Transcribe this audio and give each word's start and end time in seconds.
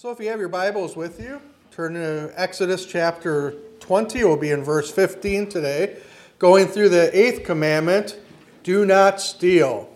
So 0.00 0.10
if 0.10 0.18
you 0.18 0.28
have 0.28 0.40
your 0.40 0.48
Bibles 0.48 0.96
with 0.96 1.20
you, 1.20 1.42
turn 1.70 1.92
to 1.92 2.32
Exodus 2.34 2.86
chapter 2.86 3.56
20. 3.80 4.24
We'll 4.24 4.38
be 4.38 4.50
in 4.50 4.64
verse 4.64 4.90
15 4.90 5.50
today, 5.50 5.98
going 6.38 6.68
through 6.68 6.88
the 6.88 7.14
eighth 7.14 7.44
commandment 7.44 8.18
do 8.62 8.86
not 8.86 9.20
steal. 9.20 9.90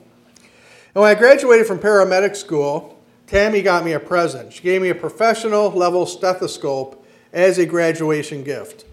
And 0.95 1.01
when 1.01 1.11
I 1.11 1.14
graduated 1.14 1.67
from 1.67 1.79
paramedic 1.79 2.37
school, 2.37 3.03
Tammy 3.27 3.62
got 3.62 3.82
me 3.82 3.93
a 3.93 3.98
present. 3.98 4.53
She 4.53 4.62
gave 4.62 4.82
me 4.82 4.90
a 4.90 4.95
professional 4.95 5.71
level 5.71 6.05
stethoscope 6.05 7.02
as 7.32 7.57
a 7.57 7.64
graduation 7.64 8.45
gift. 8.45 8.84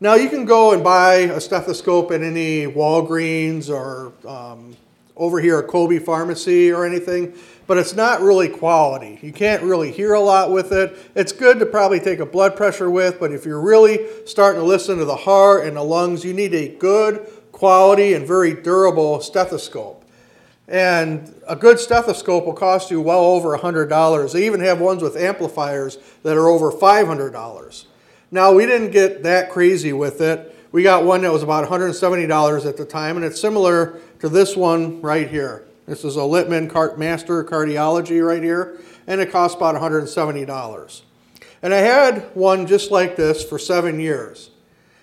Now, 0.00 0.14
you 0.14 0.30
can 0.30 0.46
go 0.46 0.72
and 0.72 0.82
buy 0.82 1.14
a 1.16 1.42
stethoscope 1.42 2.10
at 2.10 2.22
any 2.22 2.64
Walgreens 2.64 3.68
or 3.68 4.14
um, 4.26 4.74
over 5.14 5.40
here 5.40 5.58
at 5.58 5.66
Colby 5.66 5.98
Pharmacy 5.98 6.72
or 6.72 6.84
anything, 6.84 7.34
but 7.66 7.78
it's 7.78 7.94
not 7.94 8.20
really 8.20 8.48
quality. 8.48 9.18
You 9.22 9.32
can't 9.32 9.62
really 9.62 9.90
hear 9.90 10.14
a 10.14 10.20
lot 10.20 10.50
with 10.50 10.72
it. 10.72 10.96
It's 11.14 11.32
good 11.32 11.58
to 11.60 11.66
probably 11.66 12.00
take 12.00 12.18
a 12.18 12.26
blood 12.26 12.56
pressure 12.56 12.90
with, 12.90 13.18
but 13.18 13.32
if 13.32 13.44
you're 13.44 13.60
really 13.60 14.06
starting 14.26 14.60
to 14.60 14.66
listen 14.66 14.98
to 14.98 15.04
the 15.04 15.16
heart 15.16 15.66
and 15.66 15.76
the 15.76 15.82
lungs, 15.82 16.24
you 16.24 16.34
need 16.34 16.54
a 16.54 16.68
good 16.76 17.26
quality 17.52 18.14
and 18.14 18.26
very 18.26 18.54
durable 18.54 19.20
stethoscope. 19.20 20.04
And 20.66 21.34
a 21.46 21.56
good 21.56 21.78
stethoscope 21.78 22.46
will 22.46 22.54
cost 22.54 22.90
you 22.90 23.00
well 23.00 23.20
over 23.20 23.56
$100. 23.56 24.32
They 24.32 24.46
even 24.46 24.60
have 24.60 24.80
ones 24.80 25.02
with 25.02 25.16
amplifiers 25.16 25.98
that 26.22 26.36
are 26.36 26.48
over 26.48 26.72
$500. 26.72 27.84
Now, 28.30 28.52
we 28.52 28.66
didn't 28.66 28.90
get 28.90 29.22
that 29.22 29.50
crazy 29.50 29.92
with 29.92 30.20
it. 30.20 30.56
We 30.72 30.82
got 30.82 31.04
one 31.04 31.22
that 31.22 31.32
was 31.32 31.42
about 31.42 31.68
$170 31.68 32.66
at 32.66 32.76
the 32.76 32.84
time, 32.84 33.16
and 33.16 33.24
it's 33.24 33.40
similar 33.40 34.00
to 34.20 34.28
this 34.28 34.56
one 34.56 35.00
right 35.02 35.28
here. 35.28 35.64
This 35.86 36.02
is 36.02 36.16
a 36.16 36.20
Littmann 36.20 36.96
Master 36.96 37.44
Cardiology 37.44 38.26
right 38.26 38.42
here, 38.42 38.78
and 39.06 39.20
it 39.20 39.30
costs 39.30 39.54
about 39.54 39.74
$170. 39.74 41.02
And 41.62 41.74
I 41.74 41.78
had 41.78 42.22
one 42.34 42.66
just 42.66 42.90
like 42.90 43.16
this 43.16 43.44
for 43.44 43.58
seven 43.58 44.00
years. 44.00 44.48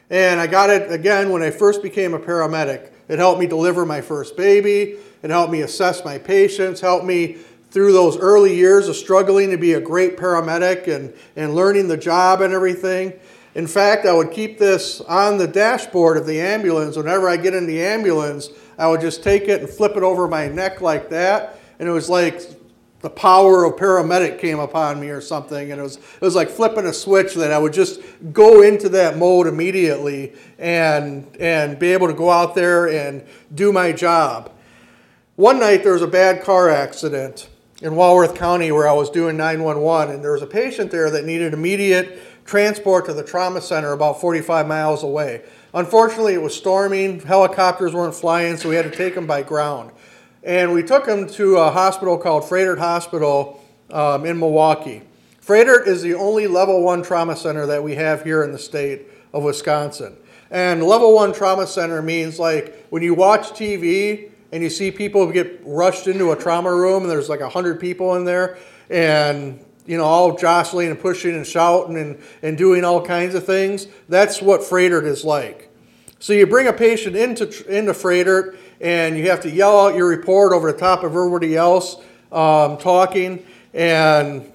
And 0.09 0.39
I 0.39 0.47
got 0.47 0.71
it 0.71 0.91
again 0.91 1.29
when 1.29 1.43
I 1.43 1.51
first 1.51 1.83
became 1.83 2.15
a 2.15 2.19
paramedic. 2.19 2.89
It 3.07 3.19
helped 3.19 3.39
me 3.39 3.45
deliver 3.45 3.85
my 3.85 4.01
first 4.01 4.35
baby. 4.35 4.97
It 5.21 5.29
helped 5.29 5.51
me 5.51 5.61
assess 5.61 6.03
my 6.03 6.17
patients, 6.17 6.81
helped 6.81 7.05
me 7.05 7.37
through 7.69 7.93
those 7.93 8.17
early 8.17 8.55
years 8.55 8.87
of 8.87 8.95
struggling 8.95 9.51
to 9.51 9.57
be 9.57 9.73
a 9.73 9.79
great 9.79 10.17
paramedic 10.17 10.87
and, 10.87 11.13
and 11.35 11.53
learning 11.53 11.89
the 11.89 11.97
job 11.97 12.41
and 12.41 12.55
everything. 12.55 13.13
In 13.53 13.67
fact, 13.67 14.07
I 14.07 14.13
would 14.13 14.31
keep 14.31 14.57
this 14.57 14.99
on 15.01 15.37
the 15.37 15.47
dashboard 15.47 16.17
of 16.17 16.25
the 16.25 16.41
ambulance. 16.41 16.97
Whenever 16.97 17.29
I 17.29 17.37
get 17.37 17.53
in 17.53 17.67
the 17.67 17.83
ambulance, 17.83 18.49
I 18.81 18.87
would 18.87 18.99
just 18.99 19.21
take 19.21 19.43
it 19.43 19.61
and 19.61 19.69
flip 19.69 19.95
it 19.95 20.01
over 20.01 20.27
my 20.27 20.47
neck 20.47 20.81
like 20.81 21.11
that. 21.11 21.59
And 21.77 21.87
it 21.87 21.91
was 21.91 22.09
like 22.09 22.41
the 23.01 23.11
power 23.11 23.63
of 23.63 23.75
paramedic 23.75 24.39
came 24.39 24.59
upon 24.59 24.99
me 24.99 25.09
or 25.09 25.21
something. 25.21 25.71
And 25.71 25.79
it 25.79 25.83
was, 25.83 25.97
it 25.97 26.21
was 26.21 26.33
like 26.33 26.49
flipping 26.49 26.87
a 26.87 26.93
switch 26.93 27.35
that 27.35 27.51
I 27.51 27.59
would 27.59 27.73
just 27.73 28.01
go 28.33 28.63
into 28.63 28.89
that 28.89 29.19
mode 29.19 29.45
immediately 29.45 30.33
and, 30.57 31.27
and 31.39 31.77
be 31.77 31.93
able 31.93 32.07
to 32.07 32.13
go 32.15 32.31
out 32.31 32.55
there 32.55 32.89
and 32.89 33.23
do 33.53 33.71
my 33.71 33.91
job. 33.91 34.51
One 35.35 35.59
night 35.59 35.83
there 35.83 35.93
was 35.93 36.01
a 36.01 36.07
bad 36.07 36.43
car 36.43 36.71
accident 36.71 37.49
in 37.83 37.95
Walworth 37.95 38.33
County 38.33 38.71
where 38.71 38.87
I 38.87 38.93
was 38.93 39.11
doing 39.11 39.37
911, 39.37 40.15
and 40.15 40.23
there 40.23 40.33
was 40.33 40.41
a 40.41 40.47
patient 40.47 40.89
there 40.89 41.11
that 41.11 41.23
needed 41.23 41.53
immediate 41.53 42.19
transport 42.45 43.05
to 43.05 43.13
the 43.13 43.23
trauma 43.23 43.61
center 43.61 43.91
about 43.91 44.19
45 44.19 44.67
miles 44.67 45.03
away. 45.03 45.43
Unfortunately, 45.73 46.33
it 46.33 46.41
was 46.41 46.55
storming, 46.55 47.21
helicopters 47.21 47.93
weren't 47.93 48.15
flying, 48.15 48.57
so 48.57 48.67
we 48.67 48.75
had 48.75 48.83
to 48.83 48.95
take 48.95 49.15
him 49.15 49.25
by 49.25 49.41
ground. 49.41 49.91
And 50.43 50.73
we 50.73 50.83
took 50.83 51.07
him 51.07 51.27
to 51.29 51.57
a 51.57 51.71
hospital 51.71 52.17
called 52.17 52.43
Froedtert 52.43 52.79
Hospital 52.79 53.63
um, 53.89 54.25
in 54.25 54.37
Milwaukee. 54.39 55.03
Froedtert 55.41 55.87
is 55.87 56.01
the 56.01 56.13
only 56.13 56.47
level 56.47 56.81
one 56.83 57.03
trauma 57.03 57.35
center 57.35 57.65
that 57.67 57.83
we 57.83 57.95
have 57.95 58.23
here 58.23 58.43
in 58.43 58.51
the 58.51 58.59
state 58.59 59.07
of 59.33 59.43
Wisconsin. 59.43 60.17
And 60.49 60.83
level 60.83 61.15
one 61.15 61.33
trauma 61.33 61.65
center 61.65 62.01
means 62.01 62.37
like 62.37 62.87
when 62.89 63.01
you 63.01 63.13
watch 63.13 63.51
TV 63.51 64.29
and 64.51 64.61
you 64.61 64.69
see 64.69 64.91
people 64.91 65.31
get 65.31 65.61
rushed 65.63 66.07
into 66.07 66.31
a 66.31 66.35
trauma 66.35 66.73
room 66.73 67.03
and 67.03 67.11
there's 67.11 67.29
like 67.29 67.39
100 67.39 67.79
people 67.79 68.15
in 68.15 68.25
there 68.25 68.57
and 68.89 69.63
you 69.85 69.97
know 69.97 70.03
all 70.03 70.37
jostling 70.37 70.89
and 70.89 70.99
pushing 70.99 71.35
and 71.35 71.45
shouting 71.45 71.97
and, 71.97 72.19
and 72.41 72.57
doing 72.57 72.83
all 72.83 73.03
kinds 73.03 73.35
of 73.35 73.45
things 73.45 73.87
that's 74.09 74.41
what 74.41 74.61
Froedtert 74.61 75.05
is 75.05 75.23
like 75.23 75.69
so 76.19 76.33
you 76.33 76.45
bring 76.45 76.67
a 76.67 76.73
patient 76.73 77.15
into, 77.15 77.45
into 77.67 77.93
Froedtert 77.93 78.57
and 78.79 79.17
you 79.17 79.29
have 79.29 79.41
to 79.41 79.49
yell 79.49 79.79
out 79.79 79.95
your 79.95 80.07
report 80.07 80.53
over 80.53 80.71
the 80.71 80.77
top 80.77 81.03
of 81.03 81.11
everybody 81.11 81.55
else 81.55 81.97
um, 82.31 82.77
talking 82.77 83.45
and 83.73 84.51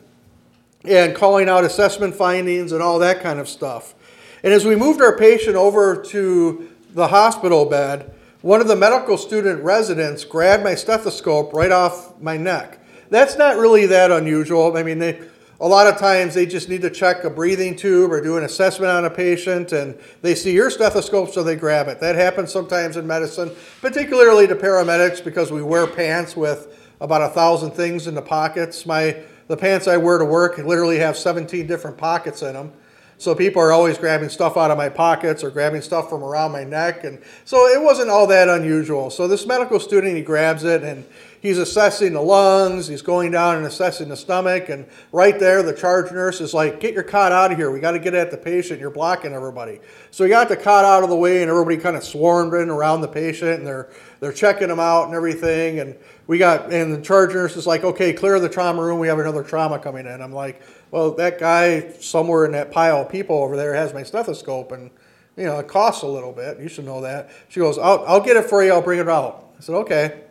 and 0.85 1.17
calling 1.17 1.49
out 1.49 1.65
assessment 1.65 2.15
findings 2.15 2.73
and 2.73 2.83
all 2.83 2.99
that 2.99 3.21
kind 3.21 3.41
of 3.41 3.49
stuff 3.49 3.95
and 4.43 4.53
as 4.53 4.65
we 4.65 4.77
moved 4.77 5.01
our 5.01 5.17
patient 5.17 5.57
over 5.57 6.01
to 6.03 6.71
the 6.95 7.09
hospital 7.09 7.65
bed 7.65 8.13
one 8.47 8.61
of 8.61 8.69
the 8.69 8.77
medical 8.77 9.19
student 9.19 9.65
residents 9.65 10.25
grabbed 10.25 10.63
my 10.63 10.77
stethoscope 10.77 11.53
right 11.53 11.73
off 11.73 12.21
my 12.21 12.37
neck. 12.37 12.79
That's 13.11 13.37
not 13.37 13.57
really 13.57 13.87
that 13.87 14.11
unusual. 14.11 14.77
I 14.77 14.83
mean, 14.83 14.99
they, 14.99 15.21
a 15.61 15.67
lot 15.67 15.87
of 15.87 15.99
times 15.99 16.35
they 16.35 16.47
just 16.47 16.69
need 16.69 16.83
to 16.83 16.91
check 16.91 17.25
a 17.25 17.31
breathing 17.31 17.77
tube 17.77 18.13
or 18.13 18.21
do 18.21 18.37
an 18.37 18.45
assessment 18.45 18.91
on 18.91 19.05
a 19.05 19.11
patient 19.11 19.73
and 19.73 19.99
they 20.23 20.35
see 20.35 20.53
your 20.53 20.71
stethoscope 20.71 21.31
so 21.31 21.43
they 21.43 21.57
grab 21.57 21.89
it. 21.89 22.01
That 22.01 22.15
happens 22.17 22.53
sometimes 22.53 22.97
in 22.97 23.07
medicine, 23.07 23.51
particularly 23.81 24.47
to 24.49 24.55
paramedics 24.55 25.25
because 25.25 25.51
we 25.51 25.63
wear 25.63 25.87
pants 25.87 26.37
with 26.37 26.79
about 27.01 27.23
a 27.23 27.29
thousand 27.29 27.73
things 27.73 28.07
in 28.07 28.15
the 28.15 28.23
pockets. 28.23 28.85
My 28.85 29.23
the 29.49 29.57
pants 29.57 29.87
I 29.87 29.97
wear 29.97 30.19
to 30.19 30.25
work 30.25 30.59
literally 30.59 30.99
have 30.99 31.17
17 31.17 31.67
different 31.67 31.97
pockets 31.97 32.43
in 32.43 32.55
them. 32.55 32.73
So 33.19 33.35
people 33.35 33.63
are 33.63 33.73
always 33.73 33.97
grabbing 33.97 34.29
stuff 34.29 34.57
out 34.57 34.71
of 34.71 34.77
my 34.77 34.91
pockets 34.91 35.43
or 35.43 35.51
grabbing 35.51 35.81
stuff 35.81 36.11
from 36.11 36.23
around 36.23 36.53
my 36.53 36.65
neck. 36.65 37.05
And 37.05 37.23
so 37.45 37.67
it 37.67 37.81
wasn't 37.81 38.11
all 38.11 38.27
that 38.27 38.49
unusual. 38.49 39.09
So 39.09 39.27
this 39.27 39.47
medical 39.47 39.81
student, 39.81 40.17
he 40.17 40.23
grabs 40.23 40.65
it 40.65 40.83
and 40.83 41.07
he's 41.47 41.59
assessing 41.59 42.13
the 42.13 42.21
lungs, 42.21 42.89
he's 42.89 43.03
going 43.03 43.31
down 43.31 43.55
and 43.57 43.67
assessing 43.67 44.09
the 44.09 44.17
stomach. 44.17 44.69
And 44.69 44.85
right 45.13 45.39
there, 45.39 45.63
the 45.63 45.73
charge 45.73 46.11
nurse 46.11 46.41
is 46.41 46.53
like, 46.53 46.81
get 46.81 46.93
your 46.93 47.05
cot 47.05 47.31
out 47.31 47.53
of 47.53 47.57
here. 47.57 47.71
We 47.71 47.79
got 47.79 47.93
to 47.93 48.01
get 48.01 48.15
at 48.15 48.33
the 48.33 48.37
patient. 48.37 48.81
You're 48.81 48.91
blocking 48.91 49.33
everybody. 49.33 49.79
So 50.11 50.25
he 50.25 50.31
got 50.31 50.49
the 50.49 50.57
cot 50.57 50.85
out 50.85 51.05
of 51.05 51.09
the 51.09 51.17
way 51.17 51.43
and 51.43 51.51
everybody 51.51 51.77
kind 51.77 51.95
of 51.95 52.03
swarmed 52.03 52.53
in 52.55 52.69
around 52.69 53.01
the 53.01 53.09
patient 53.09 53.59
and 53.59 53.67
they're, 53.67 53.89
they're 54.19 54.33
checking 54.33 54.69
him 54.69 54.81
out 54.81 55.07
and 55.07 55.15
everything. 55.15 55.79
And 55.79 55.97
we 56.27 56.39
got, 56.39 56.73
and 56.73 56.93
the 56.93 57.01
charge 57.01 57.33
nurse 57.33 57.57
is 57.57 57.65
like, 57.65 57.85
okay, 57.85 58.13
clear 58.13 58.41
the 58.41 58.49
trauma 58.49 58.83
room. 58.83 58.99
We 58.99 59.07
have 59.07 59.21
another 59.21 59.45
trauma 59.45 59.79
coming 59.79 60.07
in. 60.07 60.21
I'm 60.21 60.33
like, 60.33 60.61
well, 60.91 61.13
that 61.13 61.39
guy 61.39 61.93
somewhere 62.01 62.45
in 62.45 62.53
that 62.53 62.73
pile 62.73 63.03
of 63.03 63.09
people 63.09 63.37
over 63.37 63.57
there 63.57 63.75
has 63.75 63.95
my 63.95 64.03
stethoscope, 64.03 64.71
and 64.71 64.91
you 65.37 65.45
know 65.45 65.59
it 65.59 65.67
costs 65.67 66.03
a 66.03 66.07
little 66.07 66.33
bit. 66.33 66.61
You 66.61 66.69
should 66.69 66.85
know 66.85 67.01
that. 67.01 67.29
She 67.49 67.59
goes, 67.59 67.77
I'll, 67.77 68.05
I'll 68.07 68.21
get 68.21 68.37
it 68.37 68.45
for 68.45 68.63
you. 68.63 68.73
I'll 68.73 68.83
bring 68.83 69.01
it 69.01 69.09
out. 69.09 69.53
I 69.59 69.63
said, 69.63 69.75
okay. 69.75 70.26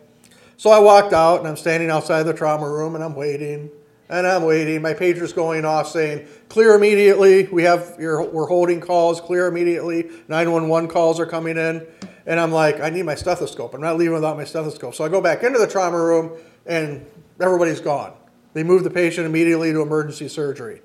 So 0.58 0.70
I 0.70 0.78
walked 0.78 1.12
out, 1.12 1.40
and 1.40 1.48
I'm 1.48 1.56
standing 1.56 1.90
outside 1.90 2.22
the 2.22 2.32
trauma 2.32 2.68
room, 2.68 2.94
and 2.94 3.04
I'm 3.04 3.14
waiting, 3.14 3.70
and 4.08 4.26
I'm 4.26 4.44
waiting. 4.44 4.80
My 4.80 4.94
pager's 4.94 5.32
going 5.32 5.64
off 5.64 5.88
saying, 5.88 6.26
clear 6.48 6.74
immediately. 6.74 7.46
We 7.48 7.64
have 7.64 7.96
your, 7.98 8.22
we're 8.22 8.46
holding 8.46 8.80
calls. 8.80 9.20
Clear 9.20 9.48
immediately. 9.48 10.10
911 10.28 10.88
calls 10.88 11.20
are 11.20 11.26
coming 11.26 11.58
in. 11.58 11.86
And 12.24 12.40
I'm 12.40 12.52
like, 12.52 12.80
I 12.80 12.90
need 12.90 13.02
my 13.04 13.14
stethoscope. 13.14 13.74
I'm 13.74 13.80
not 13.80 13.98
leaving 13.98 14.14
without 14.14 14.36
my 14.36 14.44
stethoscope. 14.44 14.94
So 14.94 15.04
I 15.04 15.08
go 15.08 15.20
back 15.20 15.42
into 15.42 15.58
the 15.58 15.66
trauma 15.66 16.02
room, 16.02 16.32
and 16.64 17.04
everybody's 17.40 17.80
gone. 17.80 18.14
They 18.54 18.62
moved 18.62 18.84
the 18.84 18.90
patient 18.90 19.26
immediately 19.26 19.72
to 19.72 19.82
emergency 19.82 20.28
surgery. 20.28 20.80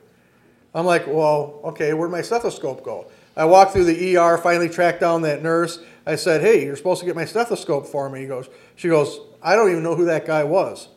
I'm 0.74 0.86
like, 0.86 1.08
well, 1.08 1.62
okay, 1.64 1.94
where'd 1.94 2.12
my 2.12 2.22
stethoscope 2.22 2.84
go? 2.84 3.10
I 3.38 3.46
walk 3.46 3.72
through 3.72 3.86
the 3.86 4.18
ER, 4.18 4.38
finally 4.38 4.68
track 4.68 5.00
down 5.00 5.22
that 5.22 5.42
nurse. 5.42 5.80
I 6.06 6.16
said, 6.16 6.42
hey, 6.42 6.66
you're 6.66 6.76
supposed 6.76 7.00
to 7.00 7.06
get 7.06 7.16
my 7.16 7.26
stethoscope 7.26 7.88
for 7.88 8.10
me. 8.10 8.22
He 8.22 8.28
goes, 8.28 8.50
she 8.76 8.90
goes, 8.90 9.20
I 9.42 9.56
don't 9.56 9.72
even 9.72 9.84
know 9.84 9.96
who 9.96 10.06
that 10.06 10.26
guy 10.26 10.44
was. 10.44 10.88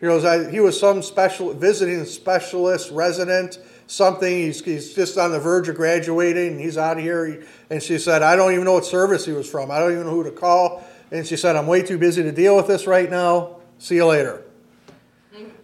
He 0.00 0.06
goes, 0.06 0.24
I, 0.24 0.38
uh, 0.38 0.48
he 0.48 0.60
was 0.60 0.80
some 0.80 1.02
special 1.02 1.52
visiting 1.52 2.04
specialist, 2.06 2.90
resident, 2.90 3.58
something. 3.86 4.32
He's, 4.32 4.64
he's 4.64 4.94
just 4.94 5.18
on 5.18 5.30
the 5.30 5.38
verge 5.38 5.68
of 5.68 5.76
graduating, 5.76 6.58
he's 6.58 6.78
out 6.78 6.96
of 6.96 7.02
here. 7.02 7.44
And 7.68 7.82
she 7.82 7.98
said, 7.98 8.22
I 8.22 8.34
don't 8.34 8.52
even 8.52 8.64
know 8.64 8.74
what 8.74 8.86
service 8.86 9.26
he 9.26 9.32
was 9.32 9.48
from. 9.48 9.70
I 9.70 9.78
don't 9.78 9.92
even 9.92 10.04
know 10.04 10.12
who 10.12 10.24
to 10.24 10.30
call. 10.30 10.82
And 11.10 11.26
she 11.26 11.36
said, 11.36 11.56
I'm 11.56 11.66
way 11.66 11.82
too 11.82 11.98
busy 11.98 12.22
to 12.22 12.32
deal 12.32 12.56
with 12.56 12.66
this 12.66 12.86
right 12.86 13.10
now. 13.10 13.56
See 13.78 13.96
you 13.96 14.06
later. 14.06 14.44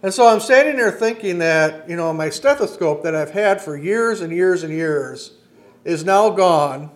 And 0.03 0.13
so 0.13 0.27
I'm 0.27 0.39
standing 0.39 0.75
there 0.75 0.91
thinking 0.91 1.39
that, 1.39 1.89
you 1.89 1.95
know, 1.95 2.13
my 2.13 2.29
stethoscope 2.29 3.03
that 3.03 3.15
I've 3.15 3.31
had 3.31 3.61
for 3.61 3.75
years 3.75 4.21
and 4.21 4.31
years 4.31 4.63
and 4.63 4.71
years 4.71 5.31
is 5.83 6.03
now 6.03 6.29
gone 6.29 6.91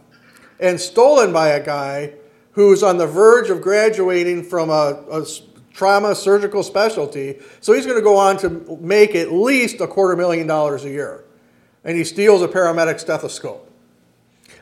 and 0.59 0.79
stolen 0.79 1.33
by 1.33 1.49
a 1.49 1.65
guy 1.65 2.13
who's 2.53 2.83
on 2.83 2.97
the 2.97 3.07
verge 3.07 3.49
of 3.49 3.61
graduating 3.61 4.43
from 4.43 4.69
a, 4.69 5.03
a 5.11 5.25
trauma 5.73 6.15
surgical 6.15 6.63
specialty. 6.63 7.39
So 7.61 7.73
he's 7.73 7.85
going 7.85 7.97
to 7.97 8.03
go 8.03 8.17
on 8.17 8.37
to 8.37 8.77
make 8.81 9.15
at 9.15 9.31
least 9.31 9.81
a 9.81 9.87
quarter 9.87 10.15
million 10.15 10.47
dollars 10.47 10.85
a 10.85 10.89
year. 10.89 11.23
And 11.83 11.97
he 11.97 12.03
steals 12.03 12.41
a 12.41 12.47
paramedic 12.47 12.99
stethoscope. 12.99 13.67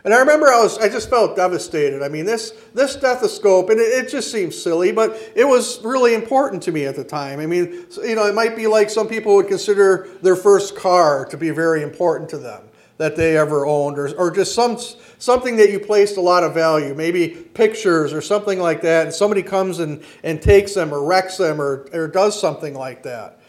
And 0.06 0.13
I 0.13 0.19
remember 0.19 0.47
I 0.47 0.62
was 0.62 0.77
I 0.77 0.88
just 0.88 1.09
felt 1.09 1.36
devastated. 1.36 2.01
I 2.01 2.07
mean, 2.07 2.24
this 2.24 2.51
this 2.74 2.94
stethoscope, 2.94 3.69
and 3.69 3.81
it, 3.81 4.06
it, 4.06 4.09
just 4.09 4.31
seems 4.31 4.62
silly, 4.62 4.94
but 4.94 5.18
it 5.35 5.44
was 5.44 5.83
really 5.83 6.13
important 6.13 6.63
to 6.63 6.71
me 6.71 6.85
at 6.85 6.95
the 6.95 7.03
time. 7.03 7.39
I 7.39 7.45
mean, 7.45 7.85
you 8.01 8.15
know, 8.15 8.25
it 8.25 8.33
might 8.33 8.56
be 8.56 8.65
like 8.68 8.89
some 8.89 9.09
people 9.09 9.35
would 9.35 9.50
consider 9.50 10.07
their 10.21 10.38
first 10.38 10.77
car 10.77 11.25
to 11.25 11.35
be 11.35 11.50
very 11.50 11.83
important 11.83 12.30
to 12.30 12.38
them 12.38 12.69
that 12.99 13.15
they 13.15 13.37
ever 13.37 13.65
owned, 13.65 13.97
or, 13.97 14.13
or 14.17 14.29
just 14.29 14.53
some 14.53 14.77
something 15.19 15.55
that 15.55 15.71
you 15.71 15.79
placed 15.79 16.17
a 16.17 16.21
lot 16.21 16.43
of 16.43 16.53
value, 16.53 16.93
maybe 16.93 17.29
pictures 17.29 18.11
or 18.11 18.21
something 18.21 18.59
like 18.59 18.81
that, 18.81 19.05
and 19.05 19.15
somebody 19.15 19.41
comes 19.41 19.79
and, 19.79 20.03
and 20.21 20.41
takes 20.41 20.73
them 20.73 20.93
or 20.93 21.01
wrecks 21.01 21.37
them 21.37 21.61
or, 21.61 21.87
or 21.93 22.09
does 22.09 22.39
something 22.39 22.73
like 22.73 23.03
that. 23.03 23.39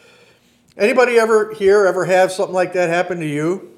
Anybody 0.77 1.19
ever 1.19 1.53
here 1.53 1.85
ever 1.85 2.05
have 2.05 2.31
something 2.31 2.55
like 2.55 2.75
that 2.75 2.91
happen 2.91 3.19
to 3.19 3.27
you? 3.27 3.77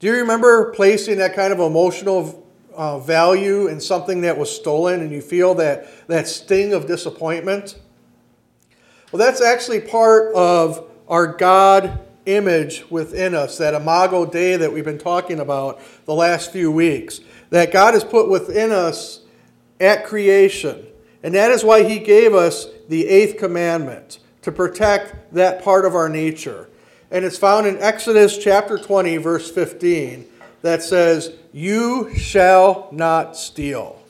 Do 0.00 0.06
you 0.06 0.14
remember 0.14 0.72
placing 0.72 1.18
that 1.18 1.34
kind 1.34 1.52
of 1.52 1.60
emotional 1.60 2.46
uh, 2.74 2.98
value 2.98 3.66
in 3.66 3.78
something 3.78 4.22
that 4.22 4.38
was 4.38 4.50
stolen 4.50 5.02
and 5.02 5.12
you 5.12 5.20
feel 5.20 5.54
that, 5.56 5.86
that 6.08 6.26
sting 6.26 6.72
of 6.72 6.86
disappointment? 6.86 7.78
Well, 9.12 9.18
that's 9.18 9.42
actually 9.42 9.82
part 9.82 10.34
of 10.34 10.90
our 11.08 11.26
God 11.26 12.00
image 12.26 12.84
within 12.90 13.34
us, 13.34 13.58
that 13.58 13.74
imago 13.74 14.26
Dei 14.26 14.56
that 14.56 14.72
we've 14.72 14.84
been 14.84 14.98
talking 14.98 15.40
about 15.40 15.80
the 16.04 16.14
last 16.14 16.52
few 16.52 16.70
weeks, 16.70 17.20
that 17.50 17.72
God 17.72 17.94
has 17.94 18.04
put 18.04 18.28
within 18.28 18.70
us 18.72 19.20
at 19.80 20.04
creation. 20.04 20.86
And 21.22 21.34
that 21.34 21.50
is 21.50 21.64
why 21.64 21.82
He 21.82 21.98
gave 21.98 22.34
us 22.34 22.66
the 22.88 23.06
eighth 23.08 23.38
commandment 23.38 24.18
to 24.42 24.52
protect 24.52 25.34
that 25.34 25.62
part 25.62 25.84
of 25.84 25.94
our 25.94 26.08
nature. 26.08 26.68
And 27.10 27.24
it's 27.24 27.38
found 27.38 27.66
in 27.66 27.78
Exodus 27.78 28.38
chapter 28.38 28.78
20, 28.78 29.18
verse 29.18 29.50
15, 29.50 30.26
that 30.62 30.82
says, 30.82 31.34
You 31.52 32.14
shall 32.16 32.88
not 32.90 33.36
steal. 33.36 34.00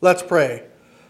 Let's 0.00 0.22
pray. 0.22 0.64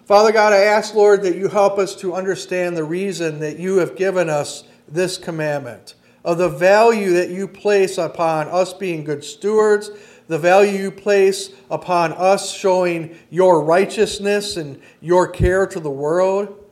Father 0.04 0.32
God, 0.32 0.52
I 0.52 0.64
ask, 0.64 0.94
Lord, 0.94 1.22
that 1.22 1.36
you 1.36 1.48
help 1.48 1.78
us 1.78 1.96
to 1.96 2.14
understand 2.14 2.76
the 2.76 2.84
reason 2.84 3.40
that 3.40 3.58
you 3.58 3.78
have 3.78 3.96
given 3.96 4.28
us 4.28 4.64
this 4.88 5.18
commandment, 5.18 5.94
of 6.24 6.38
the 6.38 6.48
value 6.48 7.12
that 7.12 7.30
you 7.30 7.46
place 7.46 7.98
upon 7.98 8.48
us 8.48 8.72
being 8.72 9.04
good 9.04 9.24
stewards, 9.24 9.90
the 10.26 10.38
value 10.38 10.84
you 10.84 10.90
place 10.90 11.50
upon 11.70 12.12
us 12.14 12.52
showing 12.52 13.16
your 13.30 13.62
righteousness 13.62 14.56
and 14.56 14.80
your 15.00 15.28
care 15.28 15.66
to 15.66 15.80
the 15.80 15.90
world, 15.90 16.64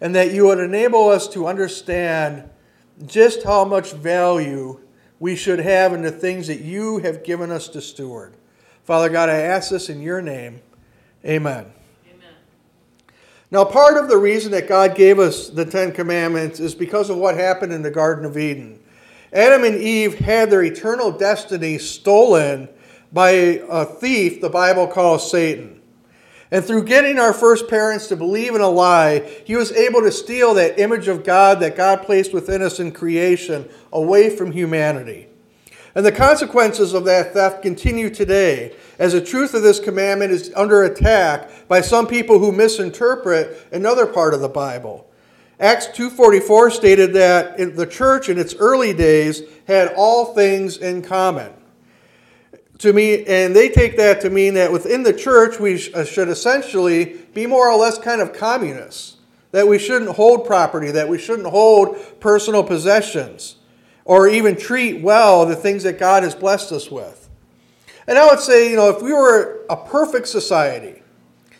and 0.00 0.14
that 0.14 0.32
you 0.32 0.46
would 0.46 0.60
enable 0.60 1.08
us 1.08 1.26
to 1.28 1.46
understand 1.46 2.48
just 3.06 3.42
how 3.44 3.64
much 3.64 3.92
value 3.92 4.78
we 5.20 5.34
should 5.34 5.58
have 5.58 5.92
in 5.92 6.02
the 6.02 6.10
things 6.12 6.46
that 6.46 6.60
you 6.60 6.98
have 6.98 7.24
given 7.24 7.50
us 7.50 7.68
to 7.68 7.80
steward. 7.80 8.34
Father 8.84 9.08
God, 9.08 9.28
I 9.28 9.40
ask 9.40 9.70
this 9.70 9.88
in 9.88 10.00
your 10.00 10.22
name. 10.22 10.60
Amen. 11.24 11.72
Now, 13.50 13.64
part 13.64 13.96
of 13.96 14.08
the 14.08 14.18
reason 14.18 14.52
that 14.52 14.68
God 14.68 14.94
gave 14.94 15.18
us 15.18 15.48
the 15.48 15.64
Ten 15.64 15.92
Commandments 15.92 16.60
is 16.60 16.74
because 16.74 17.08
of 17.08 17.16
what 17.16 17.34
happened 17.34 17.72
in 17.72 17.82
the 17.82 17.90
Garden 17.90 18.26
of 18.26 18.36
Eden. 18.36 18.78
Adam 19.32 19.64
and 19.64 19.76
Eve 19.76 20.18
had 20.18 20.50
their 20.50 20.62
eternal 20.62 21.10
destiny 21.10 21.78
stolen 21.78 22.68
by 23.12 23.30
a 23.30 23.86
thief 23.86 24.40
the 24.40 24.50
Bible 24.50 24.86
calls 24.86 25.30
Satan. 25.30 25.80
And 26.50 26.64
through 26.64 26.84
getting 26.84 27.18
our 27.18 27.32
first 27.32 27.68
parents 27.68 28.06
to 28.08 28.16
believe 28.16 28.54
in 28.54 28.60
a 28.60 28.68
lie, 28.68 29.20
he 29.44 29.56
was 29.56 29.72
able 29.72 30.00
to 30.02 30.12
steal 30.12 30.54
that 30.54 30.78
image 30.78 31.08
of 31.08 31.24
God 31.24 31.60
that 31.60 31.76
God 31.76 32.02
placed 32.02 32.32
within 32.32 32.62
us 32.62 32.80
in 32.80 32.92
creation 32.92 33.68
away 33.92 34.34
from 34.34 34.52
humanity. 34.52 35.28
And 35.98 36.06
the 36.06 36.12
consequences 36.12 36.94
of 36.94 37.04
that 37.06 37.32
theft 37.32 37.60
continue 37.60 38.08
today, 38.08 38.72
as 39.00 39.14
the 39.14 39.20
truth 39.20 39.52
of 39.52 39.64
this 39.64 39.80
commandment 39.80 40.30
is 40.30 40.52
under 40.54 40.84
attack 40.84 41.50
by 41.66 41.80
some 41.80 42.06
people 42.06 42.38
who 42.38 42.52
misinterpret 42.52 43.66
another 43.72 44.06
part 44.06 44.32
of 44.32 44.38
the 44.38 44.48
Bible. 44.48 45.08
Acts 45.58 45.88
2:44 45.88 46.70
stated 46.70 47.14
that 47.14 47.74
the 47.74 47.84
church 47.84 48.28
in 48.28 48.38
its 48.38 48.54
early 48.60 48.92
days 48.92 49.42
had 49.66 49.92
all 49.96 50.26
things 50.26 50.76
in 50.76 51.02
common 51.02 51.50
to 52.78 52.92
me, 52.92 53.24
and 53.24 53.56
they 53.56 53.68
take 53.68 53.96
that 53.96 54.20
to 54.20 54.30
mean 54.30 54.54
that 54.54 54.70
within 54.70 55.02
the 55.02 55.12
church 55.12 55.58
we 55.58 55.92
uh, 55.92 56.04
should 56.04 56.28
essentially 56.28 57.16
be 57.34 57.44
more 57.44 57.68
or 57.68 57.76
less 57.76 57.98
kind 57.98 58.20
of 58.20 58.32
communists. 58.32 59.16
That 59.50 59.66
we 59.66 59.80
shouldn't 59.80 60.12
hold 60.12 60.46
property, 60.46 60.92
that 60.92 61.08
we 61.08 61.18
shouldn't 61.18 61.48
hold 61.48 62.20
personal 62.20 62.62
possessions, 62.62 63.56
or 64.08 64.26
even 64.26 64.56
treat 64.56 65.02
well 65.02 65.44
the 65.44 65.54
things 65.54 65.82
that 65.82 65.98
God 65.98 66.22
has 66.22 66.34
blessed 66.34 66.72
us 66.72 66.90
with. 66.90 67.28
And 68.06 68.16
I 68.16 68.26
would 68.26 68.40
say, 68.40 68.70
you 68.70 68.76
know, 68.76 68.88
if 68.88 69.02
we 69.02 69.12
were 69.12 69.66
a 69.68 69.76
perfect 69.76 70.28
society, 70.28 71.02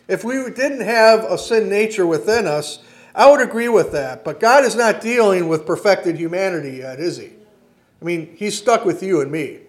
if 0.07 0.23
we 0.23 0.33
didn't 0.49 0.81
have 0.81 1.23
a 1.25 1.37
sin 1.37 1.69
nature 1.69 2.07
within 2.07 2.47
us, 2.47 2.79
I 3.13 3.29
would 3.29 3.39
agree 3.39 3.69
with 3.69 3.91
that. 3.91 4.25
But 4.25 4.39
God 4.39 4.65
is 4.65 4.75
not 4.75 4.99
dealing 4.99 5.47
with 5.47 5.67
perfected 5.67 6.17
humanity 6.17 6.77
yet, 6.77 6.99
is 6.99 7.17
He? 7.17 7.27
I 8.01 8.05
mean, 8.05 8.35
He's 8.35 8.57
stuck 8.57 8.83
with 8.83 9.03
you 9.03 9.21
and 9.21 9.31
me. 9.31 9.59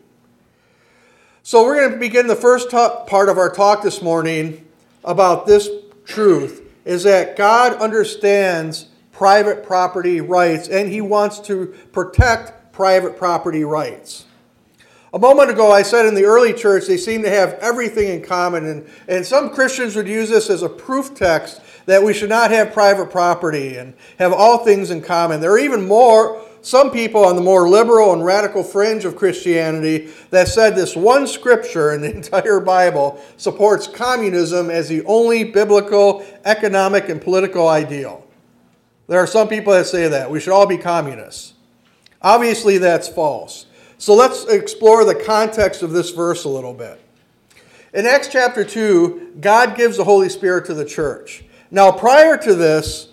So, 1.43 1.65
we're 1.65 1.77
going 1.77 1.93
to 1.93 1.99
begin 1.99 2.29
the 2.29 2.37
first 2.37 2.71
part 2.71 3.29
of 3.29 3.37
our 3.37 3.53
talk 3.53 3.83
this 3.83 4.01
morning 4.01 4.67
about 5.05 5.47
this 5.47 5.69
truth 6.07 6.67
is 6.87 7.03
that 7.03 7.37
God 7.37 7.75
understands 7.75 8.87
private 9.13 9.63
property 9.65 10.23
rights 10.23 10.67
and 10.69 10.89
he 10.89 11.03
wants 11.03 11.41
to 11.41 11.67
protect 11.93 12.60
private 12.73 13.17
property 13.17 13.65
rights. 13.65 14.25
A 15.13 15.19
moment 15.19 15.51
ago, 15.51 15.73
I 15.73 15.83
said 15.83 16.07
in 16.07 16.15
the 16.15 16.25
early 16.25 16.53
church 16.53 16.87
they 16.87 16.97
seem 16.97 17.23
to 17.23 17.31
have 17.31 17.55
everything 17.55 18.09
in 18.09 18.23
common, 18.23 18.65
and, 18.65 18.89
and 19.09 19.27
some 19.27 19.51
Christians 19.51 19.97
would 19.97 20.07
use 20.07 20.29
this 20.29 20.49
as 20.49 20.63
a 20.63 20.69
proof 20.69 21.15
text 21.17 21.61
that 21.87 22.03
we 22.03 22.15
should 22.15 22.29
not 22.29 22.53
have 22.53 22.73
private 22.73 23.11
property 23.11 23.77
and 23.77 23.95
have 24.19 24.33
all 24.33 24.59
things 24.59 24.93
in 24.93 25.03
common. 25.03 25.41
There 25.41 25.51
are 25.51 25.59
even 25.59 25.89
more 25.89 26.41
some 26.63 26.91
people 26.91 27.25
on 27.25 27.37
the 27.37 27.43
more 27.43 27.69
liberal 27.69 28.13
and 28.13 28.25
radical 28.25 28.63
fringe 28.63 29.05
of 29.05 29.17
Christianity 29.17 30.11
that 30.31 30.47
said 30.47 30.77
this 30.77 30.95
one 30.95 31.27
scripture 31.27 31.93
in 31.93 32.03
the 32.03 32.15
entire 32.15 32.61
Bible 32.61 33.21
supports 33.37 33.87
communism 33.87 34.71
as 34.71 34.89
the 34.89 35.05
only 35.07 35.43
biblical 35.45 36.25
economic 36.45 37.09
and 37.09 37.21
political 37.21 37.67
ideal. 37.67 38.27
There 39.09 39.19
are 39.19 39.27
some 39.27 39.49
people 39.49 39.73
that 39.73 39.87
say 39.87 40.07
that. 40.07 40.31
We 40.31 40.39
should 40.39 40.53
all 40.53 40.67
be 40.67 40.79
communists. 40.79 41.55
Obviously, 42.23 42.79
that's 42.79 43.09
false. 43.09 43.67
So 43.99 44.15
let's 44.15 44.45
explore 44.45 45.05
the 45.05 45.15
context 45.15 45.83
of 45.83 45.93
this 45.93 46.11
verse 46.11 46.45
a 46.45 46.49
little 46.49 46.75
bit. 46.75 47.01
In 47.93 48.07
Acts 48.07 48.29
chapter 48.29 48.65
2, 48.65 49.39
God 49.41 49.77
gives 49.77 49.97
the 49.97 50.05
Holy 50.05 50.29
Spirit 50.29 50.67
to 50.67 50.75
the 50.75 50.85
church. 50.85 51.45
Now, 51.71 51.91
prior 51.93 52.37
to 52.39 52.55
this, 52.55 53.09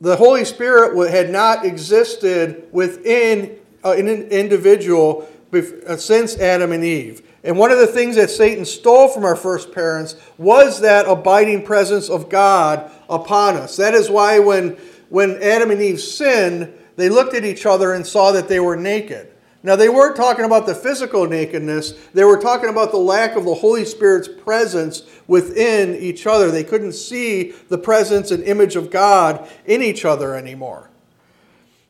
the 0.00 0.16
Holy 0.16 0.44
Spirit 0.44 1.10
had 1.10 1.30
not 1.30 1.64
existed 1.64 2.68
within 2.72 3.58
uh, 3.84 3.92
an 3.92 4.08
individual 4.08 5.28
uh, 5.52 5.96
since 5.96 6.36
Adam 6.38 6.72
and 6.72 6.84
Eve. 6.84 7.22
And 7.44 7.56
one 7.56 7.70
of 7.70 7.78
the 7.78 7.86
things 7.86 8.16
that 8.16 8.28
Satan 8.28 8.64
stole 8.64 9.08
from 9.08 9.24
our 9.24 9.36
first 9.36 9.72
parents 9.72 10.16
was 10.36 10.80
that 10.80 11.06
abiding 11.08 11.64
presence 11.64 12.10
of 12.10 12.28
God 12.28 12.90
upon 13.08 13.56
us. 13.56 13.76
That 13.76 13.94
is 13.94 14.10
why 14.10 14.38
when, 14.38 14.76
when 15.08 15.40
Adam 15.42 15.70
and 15.70 15.80
Eve 15.80 16.00
sinned, 16.00 16.72
they 16.96 17.08
looked 17.08 17.34
at 17.34 17.44
each 17.44 17.66
other 17.66 17.92
and 17.92 18.06
saw 18.06 18.32
that 18.32 18.48
they 18.48 18.60
were 18.60 18.76
naked. 18.76 19.28
Now, 19.62 19.74
they 19.74 19.88
weren't 19.88 20.16
talking 20.16 20.44
about 20.44 20.66
the 20.66 20.74
physical 20.74 21.26
nakedness, 21.26 21.92
they 22.14 22.24
were 22.24 22.38
talking 22.38 22.68
about 22.68 22.92
the 22.92 22.98
lack 22.98 23.34
of 23.36 23.44
the 23.44 23.54
Holy 23.54 23.84
Spirit's 23.84 24.28
presence 24.28 25.02
within 25.26 25.96
each 25.96 26.26
other. 26.26 26.50
They 26.50 26.62
couldn't 26.62 26.92
see 26.92 27.50
the 27.68 27.78
presence 27.78 28.30
and 28.30 28.44
image 28.44 28.76
of 28.76 28.90
God 28.90 29.48
in 29.64 29.82
each 29.82 30.04
other 30.04 30.36
anymore. 30.36 30.88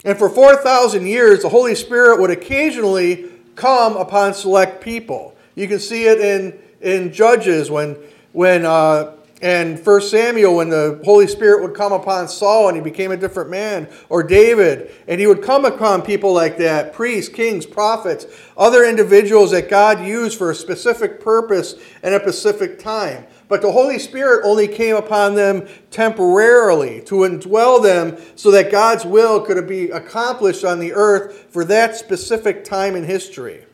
And 0.05 0.17
for 0.17 0.31
4,000 0.31 1.07
years, 1.07 1.43
the 1.43 1.49
Holy 1.49 1.75
Spirit 1.75 2.21
would 2.21 2.31
occasionally 2.31 3.31
come 3.57 3.97
upon 3.97 4.35
select 4.35 4.81
people. 4.81 5.37
You 5.55 5.69
can 5.69 5.81
see 5.81 6.05
it 6.05 6.21
in, 6.21 6.59
in 6.81 7.13
Judges 7.13 7.71
when, 7.71 7.97
when 8.33 8.65
uh, 8.65 9.16
and 9.43 9.85
1 9.85 10.01
Samuel, 10.01 10.57
when 10.57 10.71
the 10.71 10.99
Holy 11.05 11.27
Spirit 11.27 11.61
would 11.61 11.75
come 11.75 11.93
upon 11.93 12.27
Saul 12.27 12.69
and 12.69 12.77
he 12.77 12.83
became 12.83 13.13
a 13.13 13.19
different 13.19 13.51
man, 13.51 13.87
or 14.09 14.23
David, 14.23 14.91
and 15.07 15.21
he 15.21 15.27
would 15.27 15.43
come 15.43 15.67
upon 15.67 16.01
people 16.01 16.33
like 16.33 16.57
that 16.57 16.95
priests, 16.95 17.33
kings, 17.33 17.67
prophets, 17.67 18.27
other 18.57 18.85
individuals 18.85 19.51
that 19.51 19.69
God 19.69 20.01
used 20.01 20.39
for 20.39 20.51
a 20.51 20.55
specific 20.55 21.21
purpose 21.21 21.75
and 22.03 22.15
a 22.15 22.21
specific 22.21 22.79
time. 22.79 23.27
But 23.49 23.61
the 23.61 23.71
Holy 23.71 23.99
Spirit 23.99 24.43
only 24.45 24.69
came 24.69 24.97
upon 24.97 25.35
them 25.35 25.69
temporarily 25.91 27.03
to 27.03 27.17
indwell 27.17 27.83
them 27.83 28.17
so 28.37 28.51
that 28.53 28.73
God's 28.73 29.05
will 29.05 29.43
could 29.43 29.69
be 29.69 29.91
accomplished 29.91 30.65
on 30.65 30.81
the 30.81 30.95
earth 30.95 31.47
for 31.51 31.63
that 31.67 31.95
specific 31.95 32.65
time 32.65 32.97
in 32.97 33.05
history. 33.05 33.67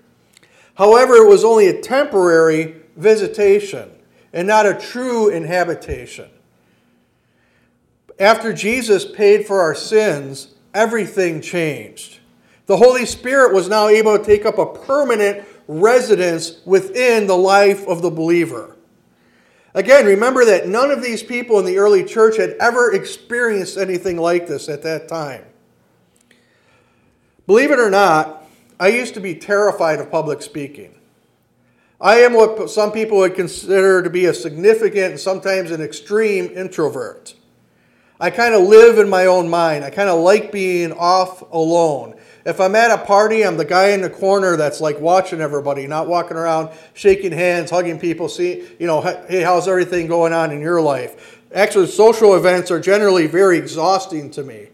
However, 0.74 1.14
it 1.14 1.28
was 1.28 1.44
only 1.44 1.68
a 1.68 1.80
temporary 1.80 2.82
visitation 2.96 3.92
and 4.32 4.48
not 4.48 4.66
a 4.66 4.74
true 4.74 5.28
inhabitation. 5.28 6.30
After 8.18 8.52
Jesus 8.52 9.04
paid 9.04 9.46
for 9.46 9.60
our 9.60 9.74
sins, 9.74 10.54
everything 10.74 11.40
changed. 11.40 12.20
The 12.66 12.76
Holy 12.76 13.04
Spirit 13.04 13.52
was 13.52 13.68
now 13.68 13.88
able 13.88 14.16
to 14.16 14.24
take 14.24 14.46
up 14.46 14.58
a 14.58 14.66
permanent 14.66 15.44
residence 15.66 16.60
within 16.64 17.26
the 17.26 17.36
life 17.36 17.86
of 17.86 18.02
the 18.02 18.10
believer. 18.10 18.76
Again, 19.74 20.04
remember 20.04 20.44
that 20.44 20.68
none 20.68 20.90
of 20.90 21.02
these 21.02 21.22
people 21.22 21.58
in 21.58 21.64
the 21.64 21.78
early 21.78 22.04
church 22.04 22.36
had 22.36 22.50
ever 22.60 22.92
experienced 22.92 23.78
anything 23.78 24.18
like 24.18 24.46
this 24.46 24.68
at 24.68 24.82
that 24.82 25.08
time. 25.08 25.44
Believe 27.46 27.70
it 27.70 27.78
or 27.78 27.90
not, 27.90 28.44
I 28.78 28.88
used 28.88 29.14
to 29.14 29.20
be 29.20 29.34
terrified 29.34 29.98
of 29.98 30.10
public 30.10 30.42
speaking. 30.42 30.94
I 32.02 32.16
am 32.16 32.32
what 32.32 32.68
some 32.68 32.90
people 32.90 33.18
would 33.18 33.36
consider 33.36 34.02
to 34.02 34.10
be 34.10 34.24
a 34.24 34.34
significant 34.34 35.12
and 35.12 35.20
sometimes 35.20 35.70
an 35.70 35.80
extreme 35.80 36.46
introvert. 36.46 37.36
I 38.18 38.30
kind 38.30 38.56
of 38.56 38.62
live 38.62 38.98
in 38.98 39.08
my 39.08 39.26
own 39.26 39.48
mind. 39.48 39.84
I 39.84 39.90
kind 39.90 40.08
of 40.08 40.18
like 40.18 40.50
being 40.50 40.92
off 40.92 41.42
alone. 41.52 42.16
If 42.44 42.60
I'm 42.60 42.74
at 42.74 42.90
a 42.90 42.98
party, 42.98 43.44
I'm 43.44 43.56
the 43.56 43.64
guy 43.64 43.90
in 43.90 44.00
the 44.00 44.10
corner 44.10 44.56
that's 44.56 44.80
like 44.80 44.98
watching 45.00 45.40
everybody, 45.40 45.86
not 45.86 46.08
walking 46.08 46.36
around 46.36 46.70
shaking 46.92 47.30
hands, 47.30 47.70
hugging 47.70 48.00
people, 48.00 48.28
see, 48.28 48.66
you 48.80 48.88
know, 48.88 49.00
hey, 49.00 49.42
how's 49.42 49.68
everything 49.68 50.08
going 50.08 50.32
on 50.32 50.50
in 50.50 50.60
your 50.60 50.82
life? 50.82 51.40
Actually, 51.54 51.86
social 51.86 52.34
events 52.34 52.72
are 52.72 52.80
generally 52.80 53.28
very 53.28 53.58
exhausting 53.58 54.28
to 54.32 54.42
me. 54.42 54.70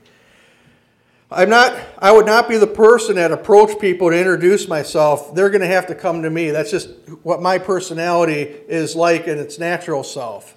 I'm 1.31 1.51
not 1.51 1.79
I 1.99 2.11
would 2.11 2.27
not 2.27 2.49
be 2.49 2.57
the 2.57 2.67
person 2.67 3.17
that 3.17 3.33
approach 3.33 3.79
people 3.79 4.11
to 4.11 4.19
introduce 4.19 4.67
myself. 4.67 5.35
They're 5.35 5.51
going 5.51 5.61
to 5.61 5.67
have 5.67 5.87
to 5.89 5.95
come 5.95 6.23
to 6.23 6.31
me. 6.31 6.51
That's 6.51 6.71
just 6.71 6.89
what 7.23 7.43
my 7.43 7.59
personality 7.59 8.43
is 8.43 8.97
like 8.97 9.27
in 9.27 9.39
its 9.39 9.59
natural 9.59 10.03
self. 10.03 10.57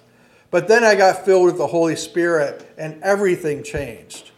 But 0.50 0.68
then 0.68 0.84
I 0.84 0.94
got 0.94 1.24
filled 1.24 1.46
with 1.46 1.58
the 1.58 1.66
Holy 1.66 1.96
Spirit 1.96 2.74
and 2.78 3.02
everything 3.02 3.62
changed. 3.62 4.30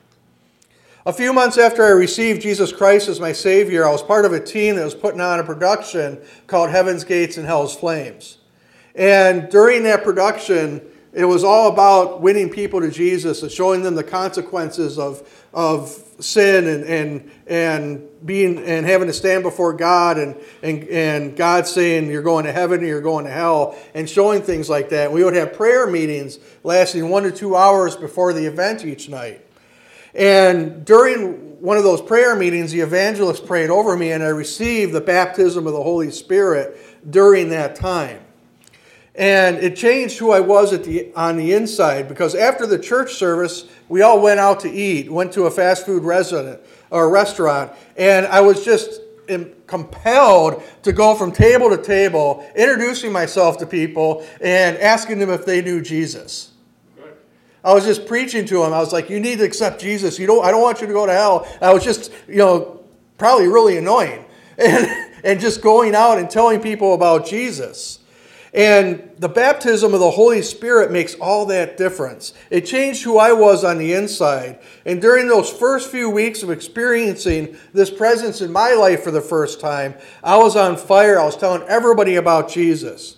A 1.07 1.13
few 1.13 1.33
months 1.33 1.59
after 1.59 1.85
I 1.85 1.91
received 1.91 2.41
Jesus 2.41 2.73
Christ 2.73 3.09
as 3.09 3.21
my 3.21 3.33
Savior, 3.33 3.87
I 3.87 3.91
was 3.91 4.03
part 4.03 4.25
of 4.25 4.33
a 4.33 4.41
team 4.41 4.77
that 4.77 4.85
was 4.85 4.95
putting 4.95 5.21
on 5.21 5.39
a 5.39 5.45
production 5.45 6.19
called 6.47 6.71
Heaven's 6.71 7.05
Gates 7.05 7.37
and 7.37 7.47
Hell's 7.47 7.77
Flames. 7.77 8.39
And 8.95 9.51
during 9.51 9.83
that 9.83 10.03
production, 10.03 10.81
it 11.13 11.25
was 11.27 11.45
all 11.45 11.71
about 11.71 12.23
winning 12.23 12.49
people 12.49 12.81
to 12.81 12.91
Jesus 12.91 13.43
and 13.43 13.53
showing 13.53 13.83
them 13.83 13.95
the 13.95 14.05
consequences 14.05 14.99
of, 14.99 15.47
of 15.53 16.04
sin 16.21 16.67
and, 16.67 16.85
and, 16.85 17.31
and 17.47 18.09
being 18.27 18.59
and 18.59 18.87
having 18.87 19.09
to 19.09 19.13
stand 19.13 19.43
before 19.43 19.73
God 19.73 20.19
and, 20.19 20.37
and, 20.63 20.85
and 20.85 21.37
God 21.37 21.67
saying 21.67 22.11
you're 22.11 22.23
going 22.23 22.45
to 22.45 22.53
heaven 22.53 22.83
or 22.83 22.87
you're 22.87 23.01
going 23.01 23.25
to 23.25 23.31
hell 23.31 23.77
and 23.95 24.09
showing 24.09 24.43
things 24.43 24.71
like 24.71 24.91
that. 24.91 25.13
We 25.13 25.25
would 25.25 25.35
have 25.35 25.53
prayer 25.53 25.87
meetings 25.87 26.39
lasting 26.63 27.09
one 27.09 27.25
to 27.25 27.33
two 27.33 27.57
hours 27.57 27.97
before 27.97 28.33
the 28.33 28.47
event 28.47 28.85
each 28.85 29.09
night. 29.09 29.45
And 30.15 30.85
during 30.85 31.61
one 31.61 31.77
of 31.77 31.83
those 31.83 32.01
prayer 32.01 32.37
meetings, 32.37 32.71
the 32.71 32.81
evangelist 32.81 33.47
prayed 33.47 33.71
over 33.71 33.97
me, 33.97 34.13
and 34.13 34.23
I 34.23 34.29
received 34.29 34.93
the 34.93 35.01
baptism 35.01 35.67
of 35.67 35.73
the 35.73 35.83
Holy 35.83 36.11
Spirit 36.11 36.77
during 37.11 37.49
that 37.51 37.75
time. 37.75 38.24
And 39.15 39.59
it 39.59 39.77
changed 39.77 40.19
who 40.19 40.33
I 40.33 40.41
was 40.41 40.73
at 40.73 40.85
the, 40.85 41.13
on 41.15 41.37
the 41.37 41.53
inside 41.53 42.09
because 42.09 42.35
after 42.35 42.67
the 42.67 42.79
church 42.79 43.15
service, 43.15 43.65
we 43.89 44.03
all 44.03 44.21
went 44.21 44.41
out 44.41 44.61
to 44.61 44.71
eat, 44.71 45.11
went 45.11 45.33
to 45.35 45.45
a 45.45 45.51
fast 45.51 45.87
food 45.87 46.03
resident, 46.03 46.61
or 46.91 47.11
restaurant, 47.11 47.73
and 47.97 48.27
I 48.27 48.41
was 48.41 48.65
just 48.65 49.01
compelled 49.67 50.63
to 50.83 50.93
go 50.93 51.15
from 51.15 51.33
table 51.33 51.71
to 51.71 51.83
table, 51.83 52.47
introducing 52.55 53.11
myself 53.11 53.59
to 53.59 53.67
people 53.67 54.27
and 54.41 54.77
asking 54.79 55.19
them 55.19 55.31
if 55.31 55.47
they 55.47 55.63
knew 55.63 55.81
Jesus. 55.81 56.53
I 57.65 57.73
was 57.73 57.85
just 57.85 58.07
preaching 58.07 58.45
to 58.47 58.63
him. 58.63 58.75
I 58.75 58.81
was 58.81 58.93
like, 58.93 59.09
"You 59.09 59.19
need 59.21 59.39
to 59.39 59.45
accept 59.45 59.81
Jesus. 59.81 60.19
You 60.19 60.27
don't. 60.27 60.45
I 60.45 60.51
don't 60.51 60.61
want 60.61 60.83
you 60.83 60.87
to 60.87 60.93
go 60.93 61.07
to 61.07 61.13
hell." 61.13 61.49
I 61.63 61.73
was 61.73 61.83
just, 61.83 62.13
you 62.29 62.37
know, 62.37 62.81
probably 63.17 63.49
really 63.49 63.79
annoying, 63.79 64.25
and 64.59 64.87
and 65.25 65.41
just 65.41 65.63
going 65.63 65.95
out 65.95 66.19
and 66.19 66.29
telling 66.29 66.61
people 66.61 66.93
about 66.93 67.27
Jesus. 67.27 68.01
And 68.55 69.11
the 69.19 69.29
baptism 69.29 69.95
of 69.95 70.01
the 70.01 70.13
Holy 70.13 70.41
Spirit 70.41 70.93
makes 70.93 71.17
all 71.17 71.45
that 71.47 71.77
difference. 71.77 72.33
It 72.51 72.61
changed 72.65 73.03
who 73.03 73.19
I 73.19 73.33
was 73.33 73.65
on 73.65 73.79
the 73.79 73.95
inside. 73.95 74.61
And 74.87 75.03
during 75.03 75.27
those 75.27 75.51
first 75.51 75.91
few 75.91 76.09
weeks 76.09 76.45
of 76.45 76.51
experiencing 76.51 77.57
this 77.73 77.91
presence 77.91 78.41
in 78.41 78.53
my 78.53 78.75
life 78.75 79.03
for 79.03 79.11
the 79.11 79.21
first 79.21 79.61
time, 79.61 79.95
I 80.23 80.37
was 80.37 80.55
on 80.55 80.77
fire. 80.77 81.19
I 81.19 81.25
was 81.25 81.37
telling 81.37 81.63
everybody 81.63 82.15
about 82.15 82.49
Jesus. 82.49 83.17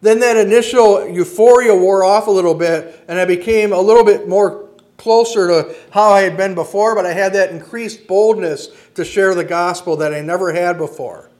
Then 0.00 0.18
that 0.20 0.36
initial 0.36 1.08
euphoria 1.08 1.74
wore 1.74 2.02
off 2.02 2.26
a 2.26 2.32
little 2.32 2.54
bit, 2.54 3.04
and 3.06 3.18
I 3.18 3.24
became 3.24 3.72
a 3.72 3.80
little 3.80 4.04
bit 4.04 4.28
more 4.28 4.68
closer 4.96 5.46
to 5.48 5.76
how 5.92 6.10
I 6.10 6.22
had 6.22 6.36
been 6.36 6.56
before, 6.56 6.96
but 6.96 7.06
I 7.06 7.12
had 7.12 7.32
that 7.34 7.50
increased 7.50 8.08
boldness 8.08 8.68
to 8.96 9.04
share 9.04 9.36
the 9.36 9.44
gospel 9.44 9.96
that 9.98 10.12
I 10.12 10.20
never 10.20 10.52
had 10.52 10.78
before. 10.78 11.30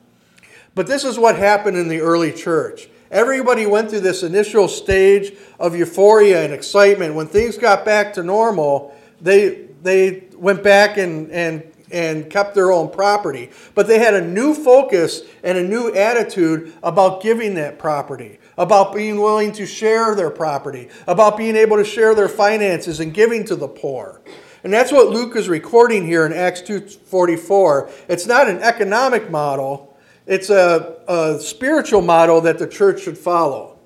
But 0.77 0.87
this 0.87 1.05
is 1.05 1.19
what 1.19 1.37
happened 1.37 1.77
in 1.77 1.89
the 1.89 2.01
early 2.01 2.33
church. 2.33 2.89
Everybody 3.11 3.67
went 3.67 3.91
through 3.91 4.01
this 4.01 4.23
initial 4.23 4.69
stage 4.69 5.35
of 5.59 5.77
euphoria 5.77 6.45
and 6.45 6.53
excitement. 6.53 7.15
When 7.15 7.27
things 7.27 7.59
got 7.59 7.85
back 7.85 8.15
to 8.15 8.23
normal, 8.23 8.95
they, 9.21 9.67
they 9.83 10.25
went 10.37 10.63
back 10.63 10.97
and, 10.97 11.31
and 11.31 11.71
and 11.95 12.29
kept 12.29 12.55
their 12.55 12.73
own 12.73 12.91
property. 12.91 13.51
But 13.75 13.87
they 13.87 13.99
had 14.01 14.15
a 14.15 14.21
new 14.21 14.53
focus 14.53 15.23
and 15.43 15.57
a 15.57 15.63
new 15.63 15.95
attitude 15.95 16.73
about 16.83 17.23
giving 17.23 17.55
that 17.55 17.79
property, 17.79 18.41
about 18.59 18.95
being 18.95 19.21
willing 19.21 19.53
to 19.53 19.65
share 19.65 20.15
their 20.15 20.31
property, 20.31 20.89
about 21.07 21.37
being 21.37 21.57
able 21.57 21.77
to 21.77 21.85
share 21.85 22.15
their 22.15 22.29
finances 22.29 22.99
and 23.01 23.15
giving 23.15 23.45
to 23.45 23.55
the 23.55 23.69
poor. 23.69 24.21
And 24.65 24.73
that's 24.73 24.91
what 24.91 25.11
Luke 25.11 25.37
is 25.37 25.49
recording 25.49 26.07
here 26.07 26.27
in 26.27 26.33
Acts 26.33 26.63
2:44. 26.63 27.91
It's 28.09 28.27
not 28.27 28.49
an 28.49 28.59
economic 28.61 29.31
model, 29.31 29.94
it's 30.27 30.51
a, 30.51 30.97
a 31.07 31.39
spiritual 31.41 32.01
model 32.01 32.41
that 32.43 32.59
the 32.59 32.67
church 32.67 33.03
should 33.03 33.19
follow. 33.19 33.79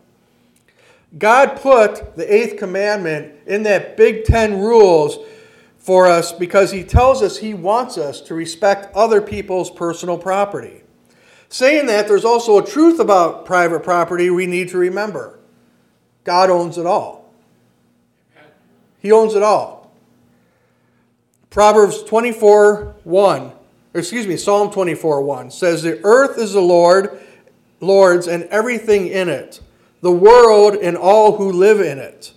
God 1.16 1.60
put 1.60 2.16
the 2.16 2.32
eighth 2.32 2.58
commandment 2.58 3.34
in 3.46 3.62
that 3.62 3.96
big 3.96 4.24
10 4.24 4.60
rules 4.60 5.18
for 5.78 6.06
us 6.06 6.32
because 6.32 6.70
he 6.70 6.84
tells 6.84 7.22
us 7.22 7.38
he 7.38 7.54
wants 7.54 7.96
us 7.96 8.20
to 8.22 8.34
respect 8.34 8.94
other 8.94 9.22
people's 9.22 9.70
personal 9.70 10.18
property. 10.18 10.82
Saying 11.48 11.86
that, 11.86 12.08
there's 12.08 12.26
also 12.26 12.58
a 12.58 12.66
truth 12.66 13.00
about 13.00 13.46
private 13.46 13.82
property 13.82 14.28
we 14.28 14.46
need 14.46 14.68
to 14.68 14.78
remember 14.78 15.38
God 16.24 16.50
owns 16.50 16.76
it 16.76 16.84
all. 16.84 17.32
He 19.00 19.10
owns 19.10 19.34
it 19.34 19.42
all. 19.42 19.90
Proverbs 21.48 22.02
24 22.02 22.96
1, 23.04 23.52
excuse 23.94 24.26
me, 24.26 24.36
Psalm 24.36 24.70
24 24.70 25.22
1 25.22 25.50
says, 25.50 25.82
The 25.82 26.00
earth 26.04 26.38
is 26.38 26.52
the 26.52 26.60
Lord, 26.60 27.20
Lord's, 27.80 28.26
and 28.26 28.44
everything 28.44 29.08
in 29.08 29.28
it, 29.28 29.60
the 30.00 30.12
world 30.12 30.74
and 30.74 30.96
all 30.96 31.36
who 31.36 31.52
live 31.52 31.80
in 31.80 31.98
it. 31.98 32.32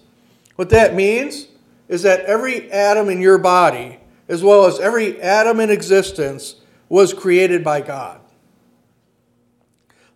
What 0.56 0.70
that 0.70 0.96
means 0.96 1.48
is 1.88 2.04
that 2.04 2.22
every 2.22 2.72
atom 2.72 3.10
in 3.10 3.22
your 3.22 3.38
body, 3.38 4.00
as 4.28 4.44
well 4.44 4.66
as 4.66 4.80
every 4.80 5.22
atom 5.22 5.60
in 5.60 5.70
existence, 5.70 6.56
was 6.88 7.14
created 7.14 7.64
by 7.64 7.82
God. 7.82 8.22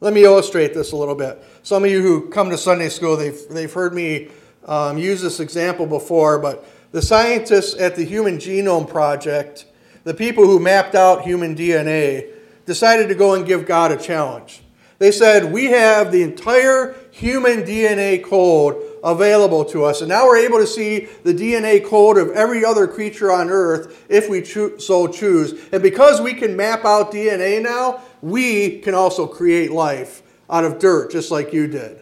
Let 0.02 0.14
me 0.14 0.24
illustrate 0.24 0.74
this 0.74 0.92
a 0.92 0.96
little 0.96 1.16
bit. 1.16 1.44
Some 1.64 1.84
of 1.84 1.90
you 1.90 2.02
who 2.02 2.30
come 2.30 2.50
to 2.50 2.58
Sunday 2.58 2.90
school, 2.90 3.18
they've, 3.18 3.40
they've 3.50 3.72
heard 3.72 3.94
me 3.94 4.30
um, 4.66 4.98
use 4.98 5.22
this 5.22 5.40
example 5.40 5.86
before, 5.86 6.38
but 6.38 6.66
the 6.92 7.02
scientists 7.02 7.80
at 7.80 7.96
the 7.96 8.04
Human 8.04 8.38
Genome 8.38 8.88
Project, 8.88 9.66
the 10.06 10.14
people 10.14 10.46
who 10.46 10.60
mapped 10.60 10.96
out 10.96 11.24
human 11.24 11.56
DNA, 11.56 12.30
decided 12.66 13.10
to 13.10 13.16
go 13.16 13.34
and 13.34 13.46
give 13.46 13.66
God 13.66 13.92
a 13.92 13.98
challenge. 13.98 14.62
They 14.98 15.12
said, 15.12 15.52
We 15.52 15.66
have 15.66 16.12
the 16.12 16.24
entire 16.24 16.96
human 17.12 17.64
DNA 17.64 18.24
code 18.24 18.82
available 19.04 19.66
to 19.66 19.84
us. 19.84 20.02
And 20.02 20.10
now 20.10 20.26
we're 20.26 20.38
able 20.38 20.60
to 20.60 20.68
see 20.68 21.08
the 21.24 21.34
DNA 21.34 21.86
code 21.86 22.18
of 22.18 22.32
every 22.32 22.64
other 22.64 22.88
creature 22.88 23.32
on 23.32 23.50
earth 23.50 24.06
if 24.08 24.30
we 24.30 24.42
cho- 24.42 24.78
so 24.78 25.08
choose. 25.08 25.54
And 25.72 25.84
because 25.84 26.22
we 26.22 26.34
can 26.34 26.56
map 26.56 26.86
out 26.86 27.12
DNA 27.12 27.62
now, 27.62 28.02
we 28.22 28.80
can 28.80 28.94
also 28.94 29.28
create 29.28 29.72
life 29.72 30.24
out 30.50 30.64
of 30.64 30.80
dirt, 30.80 31.12
just 31.12 31.30
like 31.30 31.52
you 31.52 31.68
did. 31.68 32.02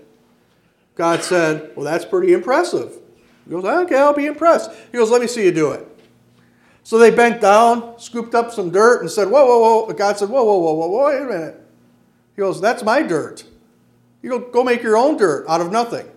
God 0.95 1.24
said, 1.24 1.72
Well, 1.75 1.86
that's 1.86 2.05
pretty 2.05 2.33
impressive. 2.33 3.00
He 3.45 3.51
goes, 3.51 3.65
Okay, 3.65 3.98
I'll 3.98 4.13
be 4.13 4.27
impressed. 4.27 4.72
He 4.91 4.98
goes, 4.98 5.10
Let 5.10 5.22
me 5.22 5.27
see 5.27 5.45
you 5.45 5.51
do 5.51 5.72
it. 5.72 5.88
So 6.83 6.97
they 6.97 7.11
bent 7.11 7.41
down, 7.41 7.97
scooped 7.97 8.35
up 8.35 8.51
some 8.51 8.69
dirt, 8.69 9.01
and 9.01 9.09
said, 9.09 9.29
Whoa, 9.29 9.45
whoa, 9.45 9.85
whoa. 9.85 9.93
God 9.93 10.17
said, 10.17 10.29
Whoa, 10.29 10.43
Whoa, 10.43 10.59
whoa, 10.59 10.73
whoa, 10.73 10.87
whoa, 10.87 11.05
wait 11.05 11.21
a 11.21 11.25
minute. 11.25 11.61
He 12.35 12.41
goes, 12.41 12.59
That's 12.59 12.83
my 12.83 13.01
dirt. 13.01 13.45
You 14.21 14.29
go, 14.29 14.39
go 14.39 14.63
make 14.63 14.83
your 14.83 14.97
own 14.97 15.17
dirt 15.17 15.45
out 15.47 15.61
of 15.61 15.71
nothing. 15.71 16.09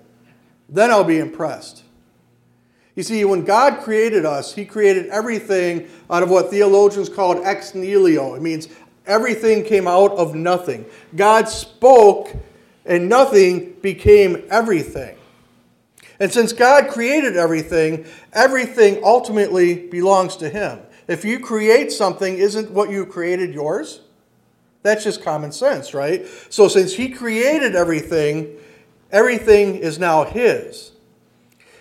Then 0.68 0.90
I'll 0.90 1.04
be 1.04 1.18
impressed. 1.18 1.84
You 2.96 3.02
see, 3.02 3.24
when 3.24 3.44
God 3.44 3.82
created 3.82 4.24
us, 4.24 4.54
He 4.54 4.64
created 4.64 5.06
everything 5.06 5.88
out 6.10 6.22
of 6.22 6.30
what 6.30 6.50
theologians 6.50 7.08
called 7.08 7.44
ex 7.44 7.74
nihilo. 7.74 8.34
It 8.34 8.42
means 8.42 8.68
everything 9.06 9.64
came 9.64 9.86
out 9.86 10.12
of 10.12 10.34
nothing. 10.34 10.86
God 11.14 11.48
spoke, 11.48 12.34
and 12.84 13.08
nothing 13.08 13.74
became 13.82 14.44
everything. 14.50 15.16
And 16.18 16.32
since 16.32 16.52
God 16.52 16.88
created 16.88 17.36
everything, 17.36 18.06
everything 18.32 19.02
ultimately 19.04 19.86
belongs 19.88 20.36
to 20.36 20.48
Him. 20.48 20.80
If 21.08 21.24
you 21.24 21.38
create 21.38 21.92
something, 21.92 22.38
isn't 22.38 22.70
what 22.70 22.90
you 22.90 23.06
created 23.06 23.54
yours? 23.54 24.00
That's 24.82 25.04
just 25.04 25.22
common 25.22 25.52
sense, 25.52 25.94
right? 25.94 26.26
So 26.48 26.68
since 26.68 26.94
he 26.94 27.08
created 27.08 27.74
everything, 27.74 28.56
everything 29.10 29.74
is 29.76 29.98
now 29.98 30.24
his. 30.24 30.92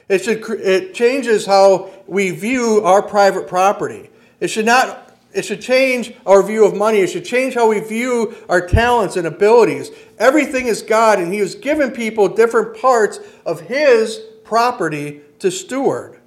It, 0.09 0.23
should, 0.23 0.43
it 0.59 0.93
changes 0.93 1.45
how 1.45 1.91
we 2.07 2.31
view 2.31 2.81
our 2.83 3.03
private 3.03 3.47
property. 3.47 4.09
It 4.39 4.47
should 4.47 4.65
not 4.65 5.03
it 5.33 5.43
should 5.43 5.61
change 5.61 6.13
our 6.25 6.41
view 6.41 6.63
of 6.63 6.77
money. 6.77 6.99
It 6.99 7.07
should 7.07 7.25
change 7.25 7.55
how 7.55 7.67
we 7.67 7.81
view 7.81 8.33
our 8.47 8.65
talents 8.65 9.17
and 9.17 9.27
abilities. 9.27 9.91
Everything 10.17 10.67
is 10.67 10.81
God, 10.81 11.19
and 11.19 11.33
He 11.33 11.39
has 11.39 11.55
given 11.55 11.91
people 11.91 12.29
different 12.29 12.77
parts 12.77 13.19
of 13.45 13.61
His 13.61 14.21
property 14.43 15.21
to 15.39 15.51
steward. 15.51 16.19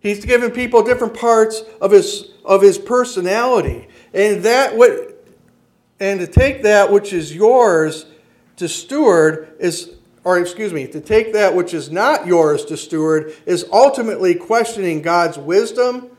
He's 0.00 0.24
given 0.24 0.50
people 0.50 0.82
different 0.82 1.14
parts 1.14 1.62
of 1.80 1.90
His, 1.92 2.30
of 2.44 2.62
his 2.62 2.78
personality. 2.78 3.88
And 4.12 4.42
that 4.42 4.76
what 4.76 5.16
and 6.00 6.18
to 6.20 6.26
take 6.26 6.62
that 6.62 6.90
which 6.90 7.12
is 7.12 7.34
yours 7.34 8.06
to 8.56 8.68
steward 8.68 9.54
is 9.58 9.90
or 10.22 10.38
excuse 10.38 10.72
me, 10.72 10.86
to 10.86 11.00
take 11.00 11.32
that 11.32 11.54
which 11.54 11.72
is 11.72 11.90
not 11.90 12.26
yours 12.26 12.64
to 12.66 12.76
steward 12.76 13.34
is 13.46 13.64
ultimately 13.72 14.34
questioning 14.34 15.00
God's 15.00 15.38
wisdom, 15.38 16.10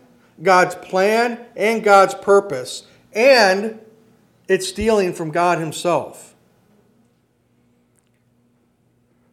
God's 0.42 0.74
plan, 0.74 1.40
and 1.56 1.84
God's 1.84 2.16
purpose. 2.16 2.84
And 3.14 3.80
it's 4.52 4.68
stealing 4.68 5.14
from 5.14 5.32
God 5.32 5.60
Himself. 5.60 6.36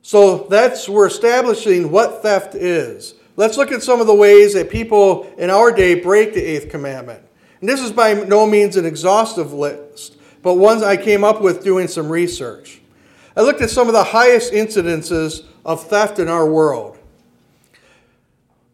So 0.00 0.46
that's 0.48 0.88
we're 0.88 1.08
establishing 1.08 1.90
what 1.90 2.22
theft 2.22 2.54
is. 2.54 3.14
Let's 3.36 3.56
look 3.56 3.72
at 3.72 3.82
some 3.82 4.00
of 4.00 4.06
the 4.06 4.14
ways 4.14 4.54
that 4.54 4.70
people 4.70 5.24
in 5.36 5.50
our 5.50 5.72
day 5.72 6.00
break 6.00 6.34
the 6.34 6.40
eighth 6.40 6.70
commandment. 6.70 7.22
And 7.60 7.68
this 7.68 7.80
is 7.80 7.90
by 7.90 8.14
no 8.14 8.46
means 8.46 8.76
an 8.76 8.86
exhaustive 8.86 9.52
list, 9.52 10.16
but 10.42 10.54
ones 10.54 10.84
I 10.84 10.96
came 10.96 11.24
up 11.24 11.40
with 11.40 11.64
doing 11.64 11.88
some 11.88 12.08
research. 12.08 12.80
I 13.36 13.42
looked 13.42 13.60
at 13.60 13.70
some 13.70 13.88
of 13.88 13.94
the 13.94 14.04
highest 14.04 14.52
incidences 14.52 15.44
of 15.64 15.84
theft 15.84 16.20
in 16.20 16.28
our 16.28 16.48
world. 16.48 16.96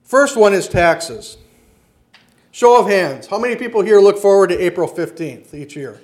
First 0.03 0.37
one 0.37 0.53
is 0.53 0.69
taxes. 0.69 1.39
Show 2.53 2.79
of 2.79 2.87
hands. 2.87 3.27
How 3.27 3.39
many 3.39 3.57
people 3.57 3.83
here 3.83 3.99
look 3.99 4.19
forward 4.19 4.51
to 4.51 4.59
April 4.59 4.87
15th 4.87 5.55
each 5.55 5.75
year? 5.75 6.01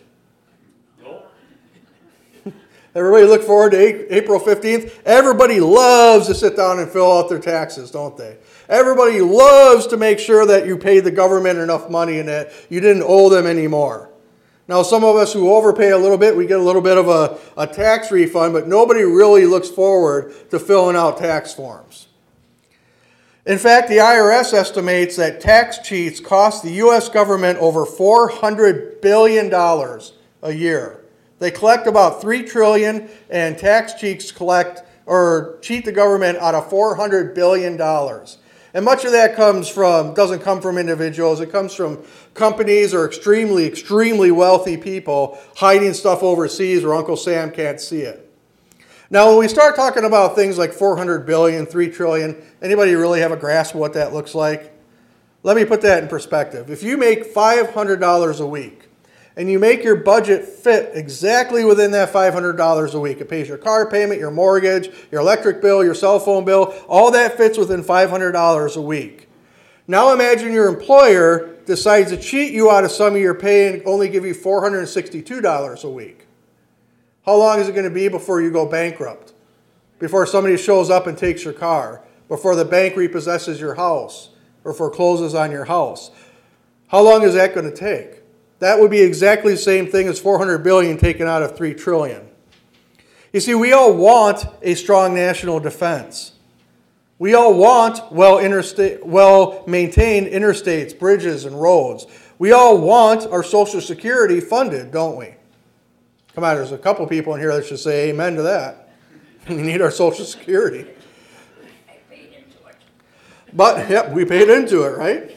Everybody 2.95 3.25
look 3.25 3.43
forward 3.45 3.71
to 3.71 4.15
April 4.15 4.41
15th. 4.41 5.01
Everybody 5.05 5.61
loves 5.61 6.27
to 6.27 6.35
sit 6.35 6.57
down 6.57 6.81
and 6.81 6.91
fill 6.91 7.11
out 7.13 7.29
their 7.29 7.39
taxes, 7.39 7.91
don't 7.91 8.17
they? 8.17 8.37
Everybody 8.69 9.21
loves 9.21 9.87
to 9.89 9.97
make 9.97 10.19
sure 10.19 10.45
that 10.47 10.67
you 10.67 10.77
paid 10.77 11.01
the 11.01 11.11
government 11.13 11.61
enough 11.61 11.89
money 11.89 12.19
and 12.19 12.29
that 12.29 12.53
you 12.69 12.81
didn't 12.81 13.05
owe 13.07 13.29
them 13.29 13.47
anymore. 13.47 14.11
Now, 14.67 14.83
some 14.83 15.05
of 15.05 15.17
us 15.17 15.33
who 15.33 15.53
overpay 15.53 15.91
a 15.91 15.99
little 15.99 16.19
bit, 16.19 16.37
we 16.37 16.47
get 16.47 16.59
a 16.59 16.63
little 16.63 16.83
bit 16.83 16.97
of 16.97 17.09
a, 17.09 17.39
a 17.57 17.67
tax 17.67 18.11
refund, 18.11 18.53
but 18.53 18.69
nobody 18.69 19.03
really 19.03 19.47
looks 19.47 19.69
forward 19.69 20.33
to 20.51 20.59
filling 20.59 20.97
out 20.97 21.19
tax 21.19 21.55
forms. 21.55 22.09
In 23.47 23.59
fact, 23.59 23.89
the 23.89 23.97
IRS 23.97 24.53
estimates 24.53 25.17
that 25.17 25.41
tax 25.41 25.79
cheats 25.79 26.21
cost 26.21 26.63
the 26.63 26.73
U.S. 26.73 27.09
government 27.09 27.59
over 27.59 27.85
$400 27.85 29.01
billion 29.01 29.53
a 29.53 30.53
year. 30.53 31.00
They 31.41 31.51
collect 31.51 31.89
about 31.89 32.21
3 32.21 32.45
trillion, 32.45 33.09
and 33.29 33.59
tax 33.59 33.95
cheats 33.95 34.31
collect 34.31 34.83
or 35.07 35.59
cheat 35.63 35.85
the 35.85 35.93
government 35.93 36.39
out 36.39 36.55
of 36.55 36.71
$400 36.71 37.35
billion. 37.35 37.81
And 38.73 38.85
much 38.85 39.05
of 39.05 39.11
that 39.11 39.35
comes 39.35 39.69
from, 39.69 40.15
doesn't 40.15 40.41
come 40.41 40.61
from 40.61 40.79
individuals, 40.79 41.41
it 41.41 41.51
comes 41.51 41.75
from 41.75 42.05
companies 42.35 42.95
or 42.95 43.05
extremely, 43.05 43.67
extremely 43.67 44.31
wealthy 44.31 44.77
people 44.77 45.39
hiding 45.57 45.95
stuff 45.95 46.23
overseas 46.23 46.85
where 46.85 46.95
Uncle 46.95 47.17
Sam 47.17 47.51
can't 47.51 47.81
see 47.81 48.03
it. 48.03 48.31
Now, 49.11 49.31
when 49.31 49.39
we 49.39 49.49
start 49.49 49.75
talking 49.75 50.05
about 50.05 50.37
things 50.37 50.57
like 50.57 50.73
400 50.73 51.27
billion, 51.27 51.67
3 51.67 51.91
trillion, 51.91 52.41
anybody 52.63 52.95
really 52.95 53.21
have 53.21 53.33
a 53.33 53.37
grasp 53.37 53.75
of 53.75 53.81
what 53.81 53.95
that 53.95 54.13
looks 54.13 54.37
like? 54.37 54.73
Let 55.43 55.57
me 55.57 55.65
put 55.65 55.81
that 55.81 56.03
in 56.03 56.09
perspective. 56.09 56.71
If 56.71 56.85
you 56.85 56.97
make 56.97 57.35
$500 57.35 58.41
a 58.41 58.47
week, 58.47 58.80
and 59.41 59.51
you 59.51 59.59
make 59.59 59.83
your 59.83 59.97
budget 59.97 60.45
fit 60.45 60.91
exactly 60.93 61.65
within 61.65 61.93
that 61.93 62.13
$500 62.13 62.93
a 62.93 63.01
week. 63.01 63.23
It 63.23 63.31
pays 63.31 63.49
your 63.49 63.57
car 63.57 63.91
payment, 63.91 64.21
your 64.21 64.31
mortgage, 64.31 64.91
your 65.11 65.23
electric 65.23 65.63
bill, 65.63 65.83
your 65.83 65.95
cell 65.95 66.21
phone 66.21 66.45
bill, 66.45 66.75
all 66.87 67.11
that 67.13 67.39
fits 67.39 67.57
within 67.57 67.83
$500 67.83 68.77
a 68.77 68.81
week. 68.83 69.29
Now 69.87 70.13
imagine 70.13 70.53
your 70.53 70.69
employer 70.69 71.57
decides 71.65 72.11
to 72.11 72.19
cheat 72.19 72.53
you 72.53 72.71
out 72.71 72.85
of 72.85 72.91
some 72.91 73.15
of 73.15 73.21
your 73.23 73.33
pay 73.33 73.73
and 73.73 73.83
only 73.87 74.11
give 74.11 74.27
you 74.27 74.35
$462 74.35 75.85
a 75.85 75.91
week. 75.91 76.27
How 77.25 77.37
long 77.37 77.61
is 77.61 77.69
it 77.69 77.73
going 77.73 77.85
to 77.85 77.91
be 77.91 78.09
before 78.09 78.43
you 78.43 78.51
go 78.51 78.67
bankrupt? 78.67 79.33
Before 79.99 80.27
somebody 80.27 80.59
shows 80.59 80.91
up 80.91 81.07
and 81.07 81.17
takes 81.17 81.45
your 81.45 81.55
car? 81.55 82.05
Before 82.29 82.55
the 82.55 82.67
bank 82.67 82.95
repossesses 82.95 83.59
your 83.59 83.77
house 83.77 84.29
or 84.65 84.75
forecloses 84.75 85.35
on 85.35 85.51
your 85.51 85.65
house? 85.65 86.11
How 86.89 87.01
long 87.01 87.23
is 87.23 87.33
that 87.33 87.55
going 87.55 87.71
to 87.71 87.75
take? 87.75 88.20
That 88.61 88.79
would 88.79 88.91
be 88.91 89.01
exactly 89.01 89.53
the 89.53 89.59
same 89.59 89.87
thing 89.87 90.07
as 90.07 90.21
400 90.21 90.59
billion 90.59 90.99
taken 90.99 91.27
out 91.27 91.43
of 91.43 91.57
3 91.57 91.75
trillion. 91.75 92.29
You 93.33 93.41
see, 93.41 93.55
we 93.55 93.73
all 93.73 93.95
want 93.95 94.45
a 94.63 94.75
strong 94.75 95.15
national 95.15 95.61
defense. 95.61 96.33
We 97.19 97.35
all 97.35 97.55
want 97.55 98.13
well, 98.13 98.39
interstate, 98.39 99.05
well 99.05 99.65
maintained 99.67 100.27
interstates, 100.27 100.99
bridges, 100.99 101.45
and 101.45 101.61
roads. 101.61 102.07
We 102.39 102.53
all 102.53 102.79
want 102.79 103.27
our 103.27 103.43
Social 103.43 103.81
Security 103.81 104.41
funded, 104.41 104.91
don't 104.91 105.17
we? 105.17 105.35
Come 106.35 106.45
on, 106.45 106.57
there's 106.57 106.73
a 106.73 106.79
couple 106.79 107.07
people 107.07 107.35
in 107.35 107.41
here 107.41 107.55
that 107.55 107.67
should 107.67 107.79
say 107.79 108.11
amen 108.11 108.37
to 108.37 108.43
that. 108.43 108.91
we 109.49 109.57
need 109.57 109.81
our 109.81 109.91
Social 109.91 110.25
Security. 110.25 110.87
But, 113.53 113.91
yep, 113.91 114.11
we 114.13 114.25
paid 114.25 114.49
into 114.49 114.83
it, 114.85 114.97
right? 114.97 115.35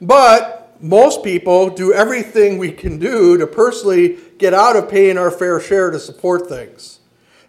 But 0.00 0.63
most 0.84 1.24
people 1.24 1.70
do 1.70 1.94
everything 1.94 2.58
we 2.58 2.70
can 2.70 2.98
do 2.98 3.38
to 3.38 3.46
personally 3.46 4.18
get 4.36 4.52
out 4.52 4.76
of 4.76 4.90
paying 4.90 5.16
our 5.16 5.30
fair 5.30 5.58
share 5.58 5.90
to 5.90 5.98
support 5.98 6.46
things. 6.46 7.00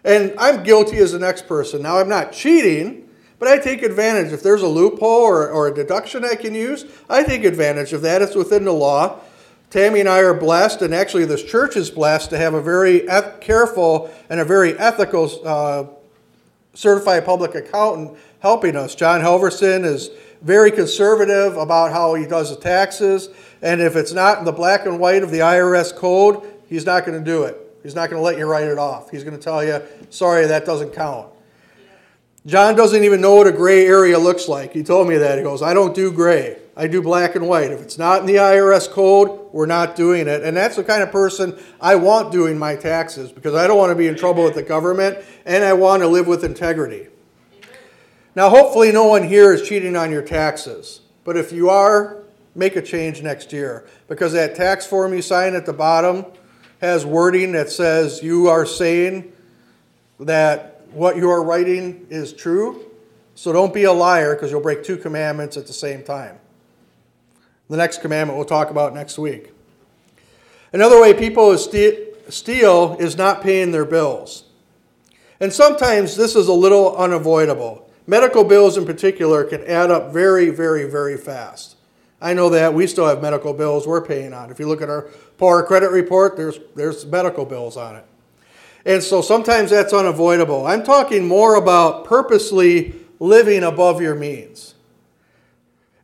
And 0.04 0.32
I'm 0.38 0.62
guilty 0.62 0.96
as 0.96 1.12
the 1.12 1.18
next 1.18 1.46
person. 1.46 1.82
Now, 1.82 1.98
I'm 1.98 2.08
not 2.08 2.32
cheating, 2.32 3.06
but 3.38 3.46
I 3.46 3.58
take 3.58 3.82
advantage. 3.82 4.32
If 4.32 4.42
there's 4.42 4.62
a 4.62 4.68
loophole 4.68 5.20
or, 5.20 5.50
or 5.50 5.68
a 5.68 5.74
deduction 5.74 6.24
I 6.24 6.34
can 6.34 6.54
use, 6.54 6.86
I 7.10 7.24
take 7.24 7.44
advantage 7.44 7.92
of 7.92 8.00
that. 8.02 8.22
It's 8.22 8.34
within 8.34 8.64
the 8.64 8.72
law. 8.72 9.20
Tammy 9.68 10.00
and 10.00 10.08
I 10.08 10.20
are 10.20 10.32
blessed, 10.32 10.80
and 10.80 10.94
actually, 10.94 11.26
this 11.26 11.42
church 11.42 11.76
is 11.76 11.90
blessed 11.90 12.30
to 12.30 12.38
have 12.38 12.54
a 12.54 12.62
very 12.62 13.00
careful 13.40 14.10
and 14.30 14.40
a 14.40 14.44
very 14.46 14.78
ethical 14.78 15.30
uh, 15.44 15.84
certified 16.72 17.26
public 17.26 17.54
accountant 17.54 18.16
helping 18.40 18.76
us. 18.76 18.94
John 18.94 19.20
Helverson 19.20 19.84
is 19.84 20.08
very 20.42 20.70
conservative 20.70 21.56
about 21.56 21.92
how 21.92 22.14
he 22.14 22.26
does 22.26 22.50
the 22.50 22.60
taxes. 22.60 23.28
And 23.62 23.80
if 23.80 23.96
it's 23.96 24.12
not 24.12 24.38
in 24.38 24.44
the 24.44 24.52
black 24.52 24.86
and 24.86 24.98
white 24.98 25.22
of 25.22 25.30
the 25.30 25.38
IRS 25.38 25.94
code, 25.94 26.42
he's 26.68 26.86
not 26.86 27.04
going 27.04 27.18
to 27.18 27.24
do 27.24 27.44
it. 27.44 27.56
He's 27.82 27.94
not 27.94 28.10
going 28.10 28.20
to 28.20 28.24
let 28.24 28.36
you 28.38 28.46
write 28.46 28.66
it 28.66 28.78
off. 28.78 29.10
He's 29.10 29.22
going 29.22 29.36
to 29.36 29.42
tell 29.42 29.64
you, 29.64 29.80
sorry, 30.10 30.46
that 30.46 30.64
doesn't 30.66 30.92
count. 30.92 31.28
John 32.46 32.76
doesn't 32.76 33.02
even 33.02 33.20
know 33.20 33.34
what 33.34 33.48
a 33.48 33.52
gray 33.52 33.86
area 33.86 34.18
looks 34.18 34.46
like. 34.48 34.72
He 34.72 34.84
told 34.84 35.08
me 35.08 35.16
that. 35.16 35.38
He 35.38 35.44
goes, 35.44 35.62
I 35.62 35.74
don't 35.74 35.94
do 35.94 36.12
gray. 36.12 36.58
I 36.76 36.86
do 36.86 37.02
black 37.02 37.34
and 37.34 37.48
white. 37.48 37.72
If 37.72 37.80
it's 37.80 37.98
not 37.98 38.20
in 38.20 38.26
the 38.26 38.36
IRS 38.36 38.88
code, 38.88 39.52
we're 39.52 39.66
not 39.66 39.96
doing 39.96 40.28
it. 40.28 40.42
And 40.42 40.56
that's 40.56 40.76
the 40.76 40.84
kind 40.84 41.02
of 41.02 41.10
person 41.10 41.58
I 41.80 41.96
want 41.96 42.30
doing 42.30 42.58
my 42.58 42.76
taxes 42.76 43.32
because 43.32 43.54
I 43.54 43.66
don't 43.66 43.78
want 43.78 43.90
to 43.90 43.96
be 43.96 44.06
in 44.06 44.14
trouble 44.14 44.44
with 44.44 44.54
the 44.54 44.62
government 44.62 45.18
and 45.44 45.64
I 45.64 45.72
want 45.72 46.02
to 46.02 46.08
live 46.08 46.26
with 46.26 46.44
integrity. 46.44 47.08
Now, 48.36 48.50
hopefully, 48.50 48.92
no 48.92 49.06
one 49.06 49.24
here 49.24 49.54
is 49.54 49.66
cheating 49.66 49.96
on 49.96 50.10
your 50.12 50.20
taxes. 50.20 51.00
But 51.24 51.38
if 51.38 51.52
you 51.52 51.70
are, 51.70 52.18
make 52.54 52.76
a 52.76 52.82
change 52.82 53.22
next 53.22 53.50
year 53.50 53.86
because 54.08 54.34
that 54.34 54.54
tax 54.54 54.86
form 54.86 55.14
you 55.14 55.22
sign 55.22 55.54
at 55.54 55.64
the 55.64 55.72
bottom 55.72 56.26
has 56.82 57.06
wording 57.06 57.52
that 57.52 57.70
says 57.70 58.22
you 58.22 58.48
are 58.48 58.66
saying 58.66 59.32
that 60.20 60.82
what 60.92 61.16
you 61.16 61.30
are 61.30 61.42
writing 61.42 62.06
is 62.10 62.34
true. 62.34 62.84
So 63.34 63.52
don't 63.52 63.72
be 63.72 63.84
a 63.84 63.92
liar 63.92 64.34
because 64.34 64.50
you'll 64.50 64.60
break 64.60 64.84
two 64.84 64.98
commandments 64.98 65.56
at 65.56 65.66
the 65.66 65.72
same 65.72 66.02
time. 66.02 66.38
The 67.70 67.76
next 67.78 68.02
commandment 68.02 68.36
we'll 68.36 68.46
talk 68.46 68.70
about 68.70 68.94
next 68.94 69.18
week. 69.18 69.52
Another 70.74 71.00
way 71.00 71.14
people 71.14 71.56
steal 71.56 72.96
is 72.98 73.16
not 73.16 73.42
paying 73.42 73.72
their 73.72 73.86
bills. 73.86 74.44
And 75.40 75.52
sometimes 75.52 76.16
this 76.16 76.36
is 76.36 76.48
a 76.48 76.52
little 76.52 76.94
unavoidable. 76.96 77.85
Medical 78.06 78.44
bills 78.44 78.76
in 78.76 78.86
particular 78.86 79.44
can 79.44 79.64
add 79.64 79.90
up 79.90 80.12
very, 80.12 80.50
very, 80.50 80.88
very 80.88 81.16
fast. 81.16 81.76
I 82.20 82.32
know 82.32 82.48
that 82.50 82.72
we 82.72 82.86
still 82.86 83.06
have 83.06 83.20
medical 83.20 83.52
bills 83.52 83.86
we're 83.86 84.04
paying 84.04 84.32
on. 84.32 84.50
If 84.50 84.58
you 84.58 84.66
look 84.66 84.80
at 84.80 84.88
our 84.88 85.02
poor 85.38 85.62
credit 85.62 85.90
report, 85.90 86.36
there's, 86.36 86.58
there's 86.74 87.04
medical 87.04 87.44
bills 87.44 87.76
on 87.76 87.96
it. 87.96 88.04
And 88.86 89.02
so 89.02 89.20
sometimes 89.20 89.70
that's 89.70 89.92
unavoidable. 89.92 90.66
I'm 90.66 90.84
talking 90.84 91.26
more 91.26 91.56
about 91.56 92.04
purposely 92.04 92.94
living 93.18 93.64
above 93.64 94.00
your 94.00 94.14
means. 94.14 94.74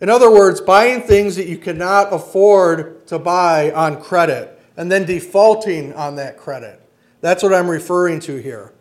In 0.01 0.11
other 0.11 0.31
words, 0.31 0.61
buying 0.61 1.03
things 1.03 1.37
that 1.37 1.47
you 1.47 1.57
cannot 1.57 2.13
afford 2.13 3.07
to 3.07 3.19
buy 3.21 3.71
on 3.73 4.03
credit. 4.03 4.59
and 4.75 4.91
then 4.91 5.05
defaulting 5.05 5.93
on 5.93 6.17
that 6.17 6.39
credit. 6.39 6.81
That's 7.21 7.43
what 7.43 7.53
I'm 7.53 7.69
referring 7.69 8.21
to 8.21 8.37
here. 8.37 8.73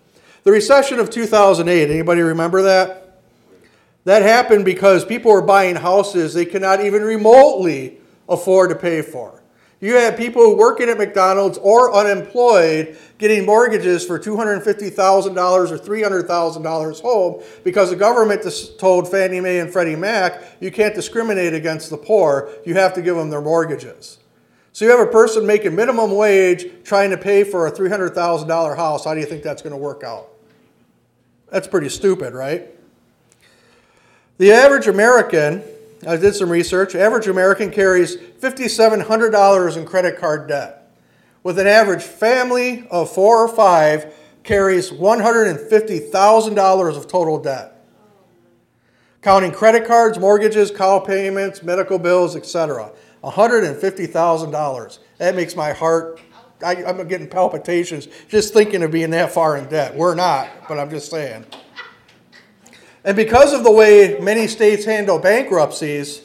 The 0.43 0.51
recession 0.51 0.99
of 0.99 1.10
2008, 1.10 1.91
anybody 1.91 2.21
remember 2.21 2.62
that? 2.62 3.11
That 4.03 4.23
happened 4.23 4.65
because 4.65 5.05
people 5.05 5.31
were 5.31 5.41
buying 5.41 5.75
houses 5.75 6.33
they 6.33 6.45
could 6.45 6.61
not 6.61 6.83
even 6.83 7.03
remotely 7.03 7.99
afford 8.27 8.69
to 8.69 8.75
pay 8.75 9.01
for. 9.01 9.41
You 9.79 9.95
had 9.95 10.15
people 10.15 10.55
working 10.55 10.89
at 10.89 10.99
McDonald's 10.99 11.57
or 11.57 11.91
unemployed 11.91 12.97
getting 13.17 13.47
mortgages 13.47 14.05
for 14.05 14.19
$250,000 14.19 15.71
or 15.71 15.77
$300,000 15.77 17.01
home 17.01 17.43
because 17.63 17.89
the 17.89 17.95
government 17.95 18.45
told 18.77 19.09
Fannie 19.09 19.39
Mae 19.39 19.59
and 19.59 19.73
Freddie 19.73 19.95
Mac 19.95 20.41
you 20.59 20.71
can't 20.71 20.93
discriminate 20.93 21.55
against 21.55 21.89
the 21.89 21.97
poor, 21.97 22.51
you 22.63 22.75
have 22.75 22.93
to 22.93 23.01
give 23.01 23.15
them 23.15 23.31
their 23.31 23.41
mortgages. 23.41 24.19
So 24.71 24.85
you 24.85 24.91
have 24.91 24.99
a 24.99 25.11
person 25.11 25.47
making 25.47 25.75
minimum 25.75 26.11
wage 26.11 26.67
trying 26.83 27.09
to 27.09 27.17
pay 27.17 27.43
for 27.43 27.65
a 27.65 27.71
$300,000 27.71 28.75
house. 28.75 29.03
How 29.03 29.15
do 29.15 29.19
you 29.19 29.25
think 29.25 29.41
that's 29.41 29.63
going 29.63 29.71
to 29.71 29.77
work 29.77 30.03
out? 30.03 30.29
That's 31.49 31.67
pretty 31.67 31.89
stupid, 31.89 32.33
right? 32.33 32.69
The 34.41 34.51
average 34.51 34.88
American 34.88 35.63
I 36.08 36.17
did 36.17 36.34
some 36.34 36.49
research. 36.49 36.95
Average 36.95 37.27
American 37.27 37.69
carries 37.69 38.15
$5,700 38.15 39.77
in 39.77 39.86
credit 39.86 40.17
card 40.17 40.47
debt, 40.47 40.91
with 41.43 41.60
an 41.60 41.67
average 41.67 42.01
family 42.01 42.88
of 42.89 43.13
four 43.13 43.45
or 43.45 43.47
five 43.47 44.12
carries 44.43 44.89
$150,000 44.89 46.97
of 46.97 47.08
total 47.08 47.38
debt, 47.38 47.86
counting 49.21 49.51
credit 49.51 49.86
cards, 49.86 50.17
mortgages, 50.17 50.71
car 50.71 51.06
payments, 51.06 51.62
medical 51.62 51.99
bills, 51.99 52.36
etc. 52.36 52.91
$150,000. 53.23 54.99
That 55.19 55.36
makes 55.36 55.56
my 55.56 55.71
heart. 55.71 56.19
I, 56.65 56.84
I'm 56.84 57.08
getting 57.08 57.30
palpitations 57.30 58.08
just 58.27 58.56
thinking 58.56 58.82
of 58.82 58.89
being 58.89 59.12
that 59.12 59.32
far 59.32 59.56
in 59.58 59.69
debt. 59.69 59.95
We're 59.95 60.15
not, 60.15 60.49
but 60.67 60.80
I'm 60.80 60.89
just 60.89 61.12
saying. 61.12 61.45
And 63.03 63.15
because 63.15 63.53
of 63.53 63.63
the 63.63 63.71
way 63.71 64.19
many 64.19 64.47
states 64.47 64.85
handle 64.85 65.17
bankruptcies, 65.17 66.21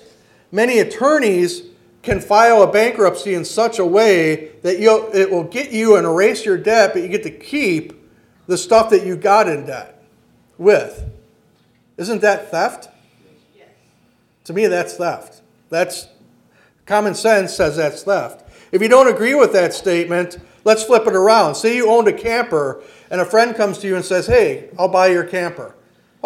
many 0.52 0.78
attorneys 0.78 1.62
can 2.02 2.20
file 2.20 2.62
a 2.62 2.70
bankruptcy 2.70 3.34
in 3.34 3.44
such 3.44 3.78
a 3.78 3.84
way 3.84 4.52
that 4.62 4.76
it 4.78 5.30
will 5.30 5.44
get 5.44 5.70
you 5.72 5.96
and 5.96 6.06
erase 6.06 6.44
your 6.44 6.58
debt, 6.58 6.92
but 6.92 7.02
you 7.02 7.08
get 7.08 7.22
to 7.22 7.30
keep 7.30 7.94
the 8.46 8.56
stuff 8.56 8.90
that 8.90 9.04
you 9.04 9.16
got 9.16 9.48
in 9.48 9.66
debt 9.66 10.04
with. 10.58 11.04
Isn't 11.96 12.20
that 12.20 12.50
theft? 12.50 12.88
Yes. 13.56 13.68
To 14.44 14.52
me, 14.52 14.66
that's 14.66 14.94
theft. 14.94 15.42
That's 15.70 16.08
common 16.84 17.14
sense 17.14 17.54
says 17.54 17.76
that's 17.76 18.02
theft. 18.02 18.44
If 18.70 18.82
you 18.82 18.88
don't 18.88 19.08
agree 19.08 19.34
with 19.34 19.52
that 19.52 19.74
statement, 19.74 20.38
let's 20.64 20.84
flip 20.84 21.06
it 21.06 21.16
around. 21.16 21.54
Say 21.54 21.76
you 21.76 21.90
owned 21.90 22.08
a 22.08 22.12
camper 22.12 22.82
and 23.10 23.20
a 23.20 23.24
friend 23.24 23.54
comes 23.54 23.78
to 23.78 23.86
you 23.86 23.96
and 23.96 24.04
says, 24.04 24.26
Hey, 24.26 24.68
I'll 24.78 24.88
buy 24.88 25.08
your 25.08 25.24
camper. 25.24 25.75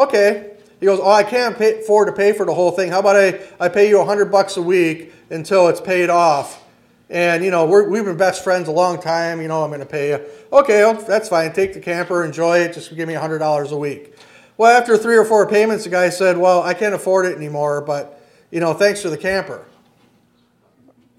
Okay. 0.01 0.53
He 0.81 0.87
goes, 0.87 0.99
Oh, 1.01 1.11
I 1.11 1.23
can't 1.23 1.57
pay, 1.57 1.81
afford 1.81 2.09
to 2.09 2.13
pay 2.13 2.33
for 2.33 2.47
the 2.47 2.55
whole 2.55 2.71
thing. 2.71 2.91
How 2.91 3.01
about 3.01 3.17
I, 3.17 3.39
I 3.61 3.69
pay 3.69 3.89
you 3.89 3.99
100 3.99 4.33
bucks 4.33 4.57
a 4.57 4.63
week 4.63 5.13
until 5.29 5.69
it's 5.69 5.81
paid 5.81 6.09
off? 6.09 6.65
And, 7.11 7.45
you 7.45 7.51
know, 7.51 7.67
we 7.67 7.99
have 7.99 8.07
been 8.07 8.17
best 8.17 8.43
friends 8.43 8.69
a 8.69 8.73
long 8.73 9.01
time. 9.01 9.43
You 9.43 9.49
know, 9.49 9.63
I'm 9.63 9.71
going 9.71 9.81
to 9.81 9.87
pay 9.87 10.11
you. 10.11 10.25
Okay, 10.53 10.85
well, 10.85 10.95
that's 10.95 11.29
fine. 11.29 11.53
Take 11.53 11.75
the 11.75 11.81
camper, 11.81 12.25
enjoy 12.25 12.61
it. 12.61 12.73
Just 12.73 12.95
give 12.97 13.09
me 13.09 13.15
$100 13.15 13.71
a 13.71 13.77
week. 13.77 14.15
Well, 14.57 14.75
after 14.75 14.97
three 14.97 15.17
or 15.17 15.25
four 15.25 15.47
payments, 15.47 15.85
the 15.85 15.91
guy 15.91 16.09
said, 16.09 16.39
Well, 16.39 16.63
I 16.63 16.73
can't 16.73 16.95
afford 16.95 17.27
it 17.27 17.37
anymore, 17.37 17.83
but, 17.83 18.23
you 18.51 18.61
know, 18.61 18.73
thanks 18.73 19.03
for 19.03 19.11
the 19.11 19.19
camper. 19.19 19.67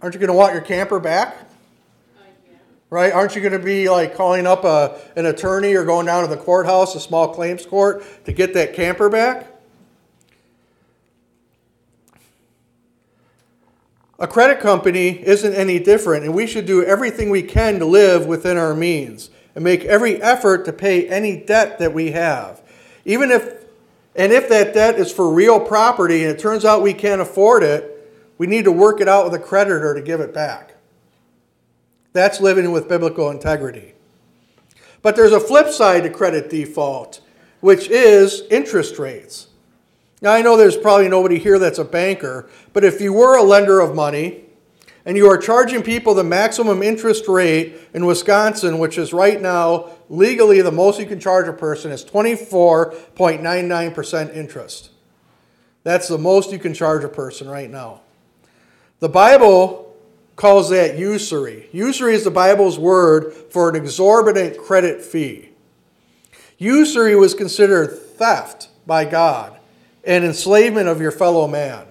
Aren't 0.02 0.16
you 0.16 0.20
going 0.20 0.30
to 0.30 0.34
want 0.34 0.54
your 0.54 0.64
camper 0.64 1.00
back? 1.00 1.51
Right? 2.92 3.14
Aren't 3.14 3.36
you 3.36 3.42
going 3.42 3.54
to 3.54 3.60
be 3.60 3.90
like 3.90 4.16
calling 4.16 4.46
up 4.46 4.64
a, 4.66 5.00
an 5.16 5.26
attorney 5.26 5.74
or 5.74 5.84
going 5.84 6.06
down 6.06 6.28
to 6.28 6.30
the 6.30 6.40
courthouse, 6.40 6.94
a 6.94 7.00
small 7.00 7.34
claims 7.34 7.66
court, 7.66 8.04
to 8.26 8.34
get 8.34 8.54
that 8.54 8.76
camper 8.76 9.10
back? 9.10 9.48
A 14.20 14.28
credit 14.28 14.60
company 14.60 15.26
isn't 15.26 15.54
any 15.56 15.80
different, 15.80 16.26
and 16.26 16.36
we 16.36 16.46
should 16.46 16.68
do 16.68 16.84
everything 16.84 17.32
we 17.32 17.42
can 17.42 17.80
to 17.80 17.86
live 17.86 18.28
within 18.28 18.56
our 18.56 18.76
means 18.76 19.32
and 19.56 19.64
make 19.64 19.84
every 19.86 20.22
effort 20.22 20.66
to 20.66 20.74
pay 20.74 21.08
any 21.08 21.38
debt 21.38 21.80
that 21.80 21.94
we 21.94 22.12
have. 22.12 22.62
Even 23.04 23.32
if, 23.32 23.66
and 24.16 24.32
if 24.32 24.48
that 24.50 24.76
debt 24.76 25.00
is 25.00 25.12
for 25.12 25.34
real 25.34 25.60
property 25.60 26.24
and 26.24 26.32
it 26.32 26.40
turns 26.40 26.66
out 26.66 26.84
we 26.84 26.94
can't 26.94 27.22
afford 27.22 27.64
it, 27.64 27.88
we 28.38 28.48
need 28.48 28.66
to 28.66 28.72
work 28.72 29.02
it 29.02 29.08
out 29.08 29.24
with 29.24 29.34
a 29.34 29.44
creditor 29.44 29.96
to 29.96 30.02
give 30.02 30.20
it 30.20 30.34
back. 30.34 30.76
That's 32.14 32.42
living 32.42 32.72
with 32.72 32.90
biblical 32.90 33.30
integrity. 33.30 33.94
But 35.02 35.16
there's 35.16 35.32
a 35.32 35.40
flip 35.40 35.70
side 35.70 36.04
to 36.04 36.10
credit 36.10 36.50
default, 36.50 37.22
which 37.60 37.88
is 37.90 38.44
interest 38.52 39.00
rates. 39.00 39.48
Now, 40.22 40.34
I 40.34 40.42
know 40.42 40.58
there's 40.58 40.78
probably 40.78 41.10
nobody 41.10 41.40
here 41.40 41.58
that's 41.58 41.80
a 41.80 41.86
banker, 41.86 42.48
but 42.74 42.84
if 42.84 43.02
you 43.02 43.12
were 43.12 43.38
a 43.38 43.44
lender 43.44 43.80
of 43.80 43.96
money 43.96 44.46
and 45.04 45.18
you 45.18 45.28
are 45.28 45.38
charging 45.38 45.82
people 45.82 46.14
the 46.14 46.24
maximum 46.24 46.84
interest 46.84 47.28
rate 47.28 47.76
in 47.96 48.06
Wisconsin, 48.06 48.78
which 48.78 49.00
is 49.00 49.14
right 49.14 49.42
now 49.42 49.90
legally 50.10 50.62
the 50.62 50.72
most 50.72 51.00
you 51.00 51.08
can 51.08 51.20
charge 51.20 51.48
a 51.48 51.54
person, 51.54 51.92
is 51.92 52.06
24.99% 52.06 54.36
interest. 54.36 54.92
That's 55.84 56.08
the 56.08 56.20
most 56.20 56.52
you 56.52 56.60
can 56.60 56.76
charge 56.76 57.04
a 57.04 57.10
person 57.10 57.50
right 57.50 57.72
now. 57.72 58.02
The 59.00 59.10
Bible 59.10 59.91
calls 60.42 60.72
that 60.72 60.98
usury. 60.98 61.70
Usury 61.72 62.16
is 62.16 62.24
the 62.24 62.32
Bible's 62.32 62.80
word 62.80 63.32
for 63.52 63.70
an 63.70 63.76
exorbitant 63.76 64.58
credit 64.58 65.00
fee. 65.04 65.50
Usury 66.58 67.16
was 67.16 67.36
considered 67.36 67.96
theft 68.18 68.70
by 68.88 69.06
God 69.06 69.60
and 70.04 70.26
enslavement 70.26 70.88
of 70.88 71.00
your 71.00 71.12
fellow 71.12 71.48
man. 71.48 71.86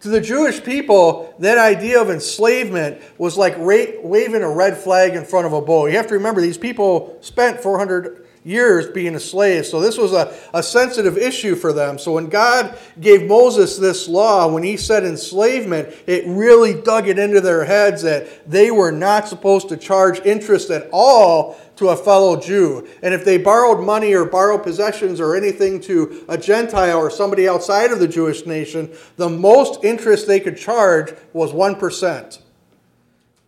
To 0.00 0.08
the 0.08 0.20
Jewish 0.20 0.64
people, 0.64 1.32
that 1.38 1.58
idea 1.58 2.02
of 2.02 2.10
enslavement 2.10 3.00
was 3.18 3.36
like 3.38 3.54
waving 3.56 4.42
a 4.42 4.50
red 4.50 4.76
flag 4.76 5.14
in 5.14 5.24
front 5.24 5.46
of 5.46 5.52
a 5.52 5.60
bull. 5.60 5.88
You 5.88 5.96
have 5.96 6.08
to 6.08 6.14
remember, 6.14 6.40
these 6.40 6.58
people 6.58 7.16
spent 7.20 7.60
400 7.60 8.26
years 8.44 8.88
being 8.88 9.14
a 9.14 9.20
slave, 9.20 9.66
so 9.66 9.80
this 9.80 9.96
was 9.96 10.12
a, 10.12 10.36
a 10.52 10.62
sensitive 10.62 11.16
issue 11.16 11.54
for 11.54 11.72
them. 11.72 11.98
So 11.98 12.12
when 12.12 12.28
God 12.28 12.78
gave 13.00 13.28
Moses 13.28 13.78
this 13.78 14.08
law, 14.08 14.48
when 14.48 14.62
he 14.62 14.76
said 14.76 15.04
enslavement, 15.04 15.94
it 16.06 16.24
really 16.26 16.80
dug 16.80 17.08
it 17.08 17.18
into 17.18 17.40
their 17.40 17.64
heads 17.64 18.02
that 18.02 18.50
they 18.50 18.70
were 18.70 18.92
not 18.92 19.28
supposed 19.28 19.68
to 19.68 19.76
charge 19.76 20.20
interest 20.26 20.70
at 20.70 20.88
all 20.92 21.58
to 21.76 21.88
a 21.88 21.96
fellow 21.96 22.38
Jew. 22.40 22.86
And 23.02 23.14
if 23.14 23.24
they 23.24 23.38
borrowed 23.38 23.84
money 23.84 24.14
or 24.14 24.24
borrowed 24.24 24.62
possessions 24.62 25.20
or 25.20 25.34
anything 25.36 25.80
to 25.82 26.24
a 26.28 26.36
Gentile 26.36 26.98
or 26.98 27.10
somebody 27.10 27.48
outside 27.48 27.92
of 27.92 27.98
the 27.98 28.08
Jewish 28.08 28.46
nation, 28.46 28.92
the 29.16 29.28
most 29.28 29.84
interest 29.84 30.26
they 30.26 30.40
could 30.40 30.56
charge 30.56 31.14
was 31.32 31.52
1%. 31.52 32.38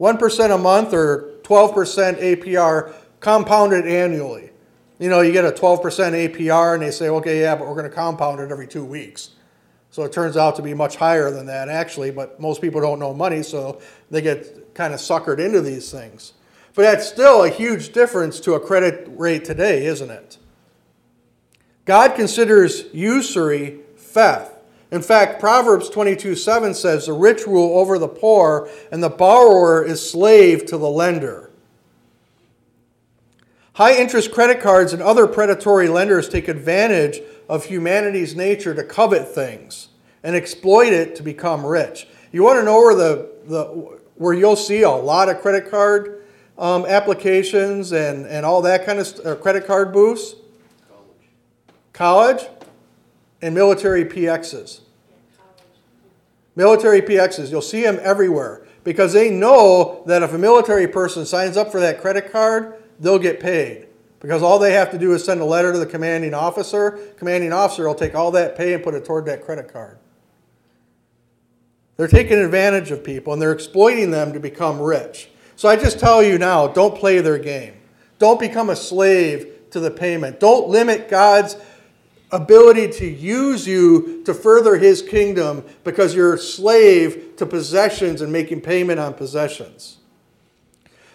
1% 0.00 0.54
a 0.54 0.58
month 0.58 0.92
or 0.92 1.34
12% 1.42 2.20
APR 2.20 2.94
compounded 3.20 3.86
annually. 3.86 4.50
You 4.98 5.08
know, 5.08 5.20
you 5.22 5.32
get 5.32 5.44
a 5.44 5.50
12% 5.50 5.82
APR 5.82 6.74
and 6.74 6.82
they 6.82 6.90
say, 6.90 7.08
okay, 7.08 7.40
yeah, 7.40 7.56
but 7.56 7.66
we're 7.66 7.74
going 7.74 7.88
to 7.88 7.94
compound 7.94 8.40
it 8.40 8.50
every 8.50 8.68
two 8.68 8.84
weeks. 8.84 9.30
So 9.90 10.02
it 10.02 10.12
turns 10.12 10.36
out 10.36 10.56
to 10.56 10.62
be 10.62 10.74
much 10.74 10.96
higher 10.96 11.30
than 11.30 11.46
that, 11.46 11.68
actually, 11.68 12.10
but 12.10 12.40
most 12.40 12.60
people 12.60 12.80
don't 12.80 12.98
know 12.98 13.14
money, 13.14 13.42
so 13.42 13.80
they 14.10 14.20
get 14.20 14.74
kind 14.74 14.92
of 14.92 15.00
suckered 15.00 15.38
into 15.38 15.60
these 15.60 15.90
things. 15.90 16.32
But 16.74 16.82
that's 16.82 17.08
still 17.08 17.44
a 17.44 17.48
huge 17.48 17.92
difference 17.92 18.40
to 18.40 18.54
a 18.54 18.60
credit 18.60 19.06
rate 19.10 19.44
today, 19.44 19.86
isn't 19.86 20.10
it? 20.10 20.38
God 21.84 22.14
considers 22.16 22.86
usury 22.92 23.80
theft. 23.96 24.52
In 24.90 25.02
fact, 25.02 25.40
Proverbs 25.40 25.88
22 25.88 26.34
7 26.34 26.74
says, 26.74 27.06
The 27.06 27.12
rich 27.12 27.46
rule 27.46 27.78
over 27.78 27.98
the 27.98 28.08
poor, 28.08 28.68
and 28.90 29.02
the 29.02 29.10
borrower 29.10 29.84
is 29.84 30.08
slave 30.08 30.66
to 30.66 30.78
the 30.78 30.88
lender. 30.88 31.50
High 33.74 33.96
interest 33.96 34.30
credit 34.30 34.60
cards 34.60 34.92
and 34.92 35.02
other 35.02 35.26
predatory 35.26 35.88
lenders 35.88 36.28
take 36.28 36.46
advantage 36.46 37.20
of 37.48 37.64
humanity's 37.64 38.36
nature 38.36 38.72
to 38.72 38.84
covet 38.84 39.26
things 39.26 39.88
and 40.22 40.36
exploit 40.36 40.92
it 40.92 41.16
to 41.16 41.24
become 41.24 41.66
rich. 41.66 42.06
You 42.30 42.44
want 42.44 42.60
to 42.60 42.64
know 42.64 42.78
where 42.78 42.94
the, 42.94 43.30
the 43.46 43.64
where 44.14 44.32
you'll 44.32 44.54
see 44.54 44.82
a 44.82 44.90
lot 44.90 45.28
of 45.28 45.40
credit 45.40 45.68
card 45.68 46.24
um, 46.56 46.86
applications 46.86 47.92
and, 47.92 48.26
and 48.26 48.46
all 48.46 48.62
that 48.62 48.86
kind 48.86 49.00
of 49.00 49.08
st- 49.08 49.26
uh, 49.26 49.34
credit 49.34 49.66
card 49.66 49.92
booths? 49.92 50.36
College. 51.92 52.38
College 52.38 52.48
and 53.42 53.56
military 53.56 54.04
PXs. 54.04 54.82
Military 56.54 57.02
PXs, 57.02 57.50
you'll 57.50 57.60
see 57.60 57.82
them 57.82 57.98
everywhere 58.02 58.64
because 58.84 59.12
they 59.12 59.30
know 59.30 60.04
that 60.06 60.22
if 60.22 60.32
a 60.32 60.38
military 60.38 60.86
person 60.86 61.26
signs 61.26 61.56
up 61.56 61.72
for 61.72 61.80
that 61.80 62.00
credit 62.00 62.30
card, 62.30 62.83
they'll 63.00 63.18
get 63.18 63.40
paid. 63.40 63.88
Because 64.20 64.42
all 64.42 64.58
they 64.58 64.72
have 64.72 64.90
to 64.92 64.98
do 64.98 65.12
is 65.12 65.22
send 65.22 65.42
a 65.42 65.44
letter 65.44 65.72
to 65.72 65.78
the 65.78 65.86
commanding 65.86 66.32
officer. 66.32 66.92
Commanding 67.18 67.52
officer 67.52 67.86
will 67.86 67.94
take 67.94 68.14
all 68.14 68.30
that 68.30 68.56
pay 68.56 68.72
and 68.72 68.82
put 68.82 68.94
it 68.94 69.04
toward 69.04 69.26
that 69.26 69.44
credit 69.44 69.70
card. 69.70 69.98
They're 71.96 72.08
taking 72.08 72.38
advantage 72.38 72.90
of 72.90 73.04
people 73.04 73.32
and 73.32 73.42
they're 73.42 73.52
exploiting 73.52 74.10
them 74.10 74.32
to 74.32 74.40
become 74.40 74.80
rich. 74.80 75.28
So 75.56 75.68
I 75.68 75.76
just 75.76 75.98
tell 75.98 76.22
you 76.22 76.38
now 76.38 76.66
don't 76.66 76.96
play 76.96 77.20
their 77.20 77.38
game. 77.38 77.74
Don't 78.18 78.40
become 78.40 78.70
a 78.70 78.76
slave 78.76 79.70
to 79.70 79.80
the 79.80 79.90
payment. 79.90 80.40
Don't 80.40 80.68
limit 80.68 81.08
God's 81.08 81.56
ability 82.32 82.92
to 82.92 83.06
use 83.06 83.66
you 83.66 84.22
to 84.24 84.34
further 84.34 84.76
his 84.76 85.02
kingdom 85.02 85.64
because 85.84 86.14
you're 86.14 86.34
a 86.34 86.38
slave 86.38 87.36
to 87.36 87.46
possessions 87.46 88.20
and 88.20 88.32
making 88.32 88.60
payment 88.60 88.98
on 88.98 89.14
possessions. 89.14 89.98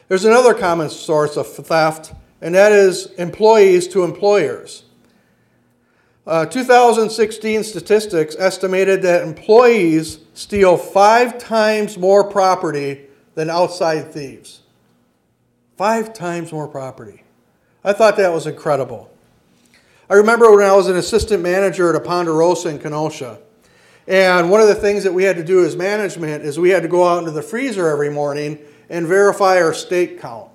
There's 0.09 0.25
another 0.25 0.55
common 0.55 0.89
source 0.89 1.37
of 1.37 1.47
theft, 1.47 2.13
and 2.41 2.55
that 2.55 2.71
is 2.71 3.05
employees 3.19 3.87
to 3.89 4.03
employers. 4.03 4.83
Uh, 6.25 6.47
2016 6.47 7.63
statistics 7.63 8.35
estimated 8.39 9.03
that 9.03 9.21
employees 9.21 10.17
steal 10.33 10.77
five 10.77 11.37
times 11.37 11.95
more 11.95 12.23
property 12.23 13.05
than 13.35 13.51
outside 13.51 14.11
thieves. 14.11 14.61
Five 15.77 16.11
times 16.11 16.51
more 16.51 16.67
property. 16.67 17.23
I 17.83 17.93
thought 17.93 18.17
that 18.17 18.33
was 18.33 18.47
incredible. 18.47 19.11
I 20.09 20.15
remember 20.15 20.49
when 20.55 20.65
I 20.65 20.75
was 20.75 20.87
an 20.87 20.97
assistant 20.97 21.43
manager 21.43 21.91
at 21.91 21.95
a 21.95 22.03
Ponderosa 22.03 22.69
in 22.69 22.79
Kenosha. 22.79 23.39
And 24.07 24.49
one 24.49 24.59
of 24.59 24.67
the 24.67 24.73
things 24.73 25.03
that 25.03 25.13
we 25.13 25.23
had 25.23 25.35
to 25.35 25.43
do 25.43 25.63
as 25.63 25.75
management 25.75 26.43
is 26.43 26.57
we 26.57 26.71
had 26.71 26.81
to 26.81 26.89
go 26.89 27.07
out 27.07 27.19
into 27.19 27.29
the 27.29 27.43
freezer 27.43 27.87
every 27.87 28.09
morning 28.09 28.57
and 28.89 29.07
verify 29.07 29.61
our 29.61 29.73
steak 29.73 30.19
count. 30.19 30.49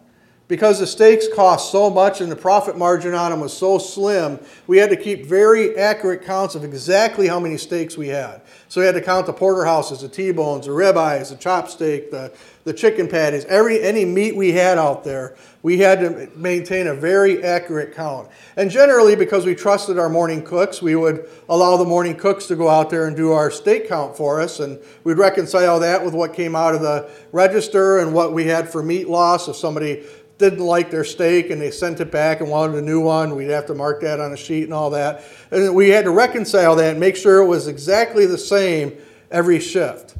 Because 0.47 0.79
the 0.79 0.87
steaks 0.87 1.27
cost 1.35 1.73
so 1.73 1.89
much 1.89 2.21
and 2.21 2.31
the 2.31 2.37
profit 2.37 2.77
margin 2.77 3.15
on 3.15 3.31
them 3.31 3.41
was 3.41 3.57
so 3.57 3.79
slim, 3.79 4.39
we 4.67 4.77
had 4.77 4.91
to 4.91 4.97
keep 4.97 5.25
very 5.25 5.75
accurate 5.77 6.23
counts 6.23 6.55
of 6.55 6.65
exactly 6.65 7.27
how 7.27 7.41
many 7.41 7.57
steaks 7.57 7.97
we 7.97 8.09
had. 8.09 8.43
So 8.69 8.83
we 8.83 8.87
had 8.87 8.95
to 8.95 9.01
count 9.01 9.25
the 9.25 9.33
porterhouses, 9.33 10.03
the 10.03 10.09
T-bones, 10.09 10.67
the 10.67 10.73
ribeyes, 10.73 11.31
the 11.31 11.37
chop 11.37 11.71
steak, 11.71 12.11
the, 12.11 12.31
the 12.65 12.73
chicken 12.73 13.09
patties, 13.09 13.45
every 13.45 13.83
any 13.83 14.05
meat 14.05 14.35
we 14.35 14.53
had 14.53 14.79
out 14.79 15.05
there. 15.05 15.37
We 15.63 15.79
had 15.79 16.01
to 16.01 16.31
maintain 16.37 16.87
a 16.87 16.95
very 16.95 17.43
accurate 17.45 17.95
count. 17.95 18.29
And 18.57 18.71
generally, 18.71 19.17
because 19.17 19.47
we 19.47 19.55
trusted 19.55 19.99
our 19.99 20.09
morning 20.09 20.43
cooks, 20.43 20.83
we 20.83 20.97
would 20.97 21.29
allow 21.49 21.77
the 21.77 21.85
morning 21.85 22.17
cooks 22.17 22.47
to 22.47 22.57
go 22.57 22.69
out 22.69 22.91
there 22.91 23.07
and 23.07 23.17
do 23.17 23.33
our 23.33 23.51
steak 23.51 23.89
count 23.89 24.17
for 24.17 24.41
us, 24.41 24.61
and 24.61 24.79
we'd 25.05 25.19
reconcile 25.19 25.79
that 25.81 26.05
with 26.05 26.15
what 26.15 26.35
came 26.35 26.57
out 26.57 26.75
of 26.75 26.81
the 26.81 27.11
register 27.33 27.99
and 27.99 28.15
what 28.15 28.33
we 28.33 28.47
had 28.47 28.69
for 28.69 28.83
meat 28.83 29.09
loss 29.09 29.47
if 29.49 29.57
somebody 29.57 30.05
didn't 30.39 30.59
like 30.59 30.91
their 30.91 31.05
steak 31.05 31.51
and 31.51 31.61
they 31.61 31.71
sent 31.71 32.01
it 32.01 32.11
back 32.11 32.41
and 32.41 32.51
wanted 32.51 32.77
a 32.77 32.83
new 32.83 33.01
one, 33.01 33.37
we'd 33.37 33.51
have 33.51 33.67
to 33.67 33.75
mark 33.75 34.01
that 34.01 34.21
on 34.21 34.33
a 34.33 34.37
sheet 34.37 34.65
and 34.65 34.75
all 34.75 34.91
that. 34.91 35.23
And 35.51 35.75
we 35.75 35.91
had 35.91 36.05
to 36.05 36.11
reconcile 36.11 36.75
that 36.77 36.93
and 36.93 37.01
make 37.01 37.17
sure 37.17 37.41
it 37.41 37.47
was 37.47 37.69
exactly 37.69 38.27
the 38.27 38.39
same 38.39 38.97
every 39.31 39.61
shift. 39.61 40.14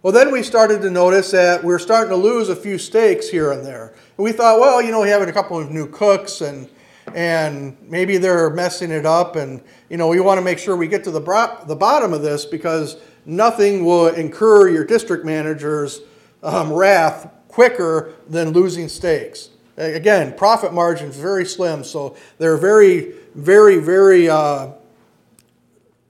Well, 0.00 0.12
then 0.12 0.30
we 0.30 0.44
started 0.44 0.80
to 0.82 0.90
notice 0.90 1.32
that 1.32 1.64
we 1.64 1.74
are 1.74 1.78
starting 1.78 2.10
to 2.10 2.16
lose 2.16 2.48
a 2.48 2.54
few 2.54 2.78
steaks 2.78 3.28
here 3.28 3.50
and 3.50 3.66
there. 3.66 3.88
And 4.16 4.24
we 4.24 4.30
thought, 4.30 4.60
well, 4.60 4.80
you 4.80 4.92
know, 4.92 5.00
we 5.00 5.08
have 5.08 5.22
a 5.22 5.32
couple 5.32 5.58
of 5.58 5.72
new 5.72 5.88
cooks 5.88 6.40
and 6.40 6.68
and 7.14 7.74
maybe 7.82 8.18
they're 8.18 8.50
messing 8.50 8.90
it 8.90 9.06
up 9.06 9.34
and 9.34 9.62
you 9.88 9.96
know 9.96 10.08
we 10.08 10.20
want 10.20 10.36
to 10.36 10.42
make 10.42 10.58
sure 10.58 10.76
we 10.76 10.86
get 10.86 11.02
to 11.04 11.10
the, 11.10 11.20
bro- 11.20 11.56
the 11.66 11.74
bottom 11.74 12.12
of 12.12 12.20
this 12.20 12.44
because 12.44 12.98
nothing 13.24 13.82
will 13.82 14.08
incur 14.08 14.68
your 14.68 14.84
district 14.84 15.24
manager's 15.24 16.02
um, 16.42 16.70
wrath 16.70 17.30
quicker 17.48 18.12
than 18.28 18.50
losing 18.50 18.88
steaks. 18.88 19.48
Again, 19.78 20.34
profit 20.36 20.74
margins 20.74 21.16
very 21.16 21.46
slim, 21.46 21.82
so 21.82 22.14
they're 22.36 22.58
very, 22.58 23.14
very, 23.34 23.78
very, 23.78 24.28
uh, 24.28 24.72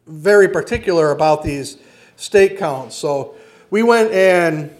very 0.06 0.48
particular 0.48 1.12
about 1.12 1.44
these 1.44 1.78
steak 2.16 2.58
counts. 2.58 2.96
So 2.96 3.36
we 3.70 3.82
went 3.82 4.12
and 4.12 4.70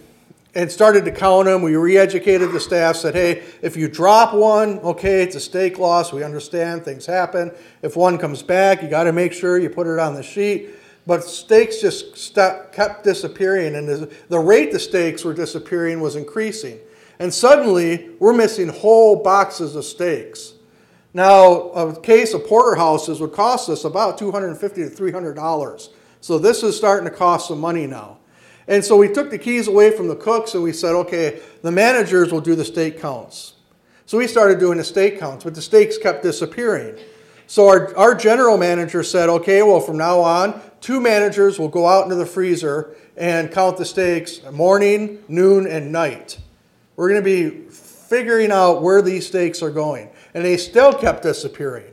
and 0.55 0.71
started 0.71 1.05
to 1.05 1.11
count 1.11 1.45
them. 1.45 1.61
We 1.61 1.75
re-educated 1.75 2.51
the 2.51 2.59
staff. 2.59 2.95
Said, 2.95 3.13
"Hey, 3.13 3.43
if 3.61 3.77
you 3.77 3.87
drop 3.87 4.33
one, 4.33 4.79
okay, 4.79 5.21
it's 5.21 5.35
a 5.35 5.39
steak 5.39 5.77
loss. 5.77 6.11
We 6.11 6.23
understand 6.23 6.83
things 6.83 7.05
happen. 7.05 7.51
If 7.81 7.95
one 7.95 8.17
comes 8.17 8.41
back, 8.41 8.81
you 8.81 8.89
got 8.89 9.03
to 9.03 9.13
make 9.13 9.31
sure 9.31 9.57
you 9.59 9.69
put 9.69 9.87
it 9.87 9.99
on 9.99 10.15
the 10.15 10.23
sheet." 10.23 10.69
But 11.05 11.23
steaks 11.23 11.79
just 11.79 12.35
kept 12.35 13.03
disappearing, 13.03 13.75
and 13.75 14.09
the 14.27 14.39
rate 14.39 14.71
the 14.71 14.79
steaks 14.79 15.23
were 15.23 15.33
disappearing 15.33 16.01
was 16.01 16.15
increasing. 16.15 16.79
And 17.19 17.33
suddenly, 17.33 18.11
we're 18.19 18.33
missing 18.33 18.69
whole 18.69 19.17
boxes 19.17 19.75
of 19.75 19.85
steaks. 19.85 20.53
Now, 21.13 21.71
a 21.71 21.99
case 21.99 22.33
of 22.33 22.45
porterhouses 22.45 23.19
would 23.19 23.33
cost 23.33 23.69
us 23.69 23.83
about 23.85 24.17
250 24.17 24.83
to 24.83 24.89
$300. 24.89 25.89
So 26.21 26.37
this 26.37 26.61
is 26.63 26.77
starting 26.77 27.09
to 27.09 27.15
cost 27.15 27.47
some 27.47 27.59
money 27.59 27.87
now. 27.87 28.17
And 28.69 28.85
so 28.85 28.95
we 28.95 29.09
took 29.09 29.31
the 29.31 29.39
keys 29.39 29.67
away 29.67 29.89
from 29.89 30.07
the 30.07 30.15
cooks 30.15 30.53
and 30.53 30.61
we 30.61 30.71
said, 30.71 30.93
okay, 30.93 31.41
the 31.63 31.71
managers 31.71 32.31
will 32.31 32.39
do 32.39 32.55
the 32.55 32.63
steak 32.63 33.01
counts. 33.01 33.53
So 34.05 34.19
we 34.19 34.27
started 34.27 34.59
doing 34.59 34.77
the 34.77 34.83
steak 34.83 35.19
counts, 35.19 35.43
but 35.43 35.55
the 35.55 35.61
steaks 35.61 35.97
kept 35.97 36.21
disappearing. 36.21 36.97
So 37.47 37.67
our, 37.67 37.97
our 37.97 38.13
general 38.13 38.57
manager 38.57 39.01
said, 39.01 39.27
okay, 39.27 39.63
well, 39.63 39.79
from 39.79 39.97
now 39.97 40.19
on, 40.19 40.61
two 40.81 41.01
managers 41.01 41.57
will 41.57 41.67
go 41.67 41.87
out 41.87 42.03
into 42.03 42.15
the 42.15 42.27
freezer 42.27 42.95
and 43.17 43.51
count 43.51 43.77
the 43.77 43.85
steaks 43.85 44.39
morning, 44.51 45.23
noon, 45.27 45.65
and 45.65 45.91
night. 45.91 46.39
We're 46.95 47.09
going 47.09 47.23
to 47.23 47.25
be 47.25 47.69
figuring 47.71 48.51
out 48.51 48.83
where 48.83 49.01
these 49.01 49.25
steaks 49.25 49.63
are 49.63 49.71
going. 49.71 50.11
And 50.35 50.45
they 50.45 50.57
still 50.57 50.93
kept 50.93 51.23
disappearing. 51.23 51.91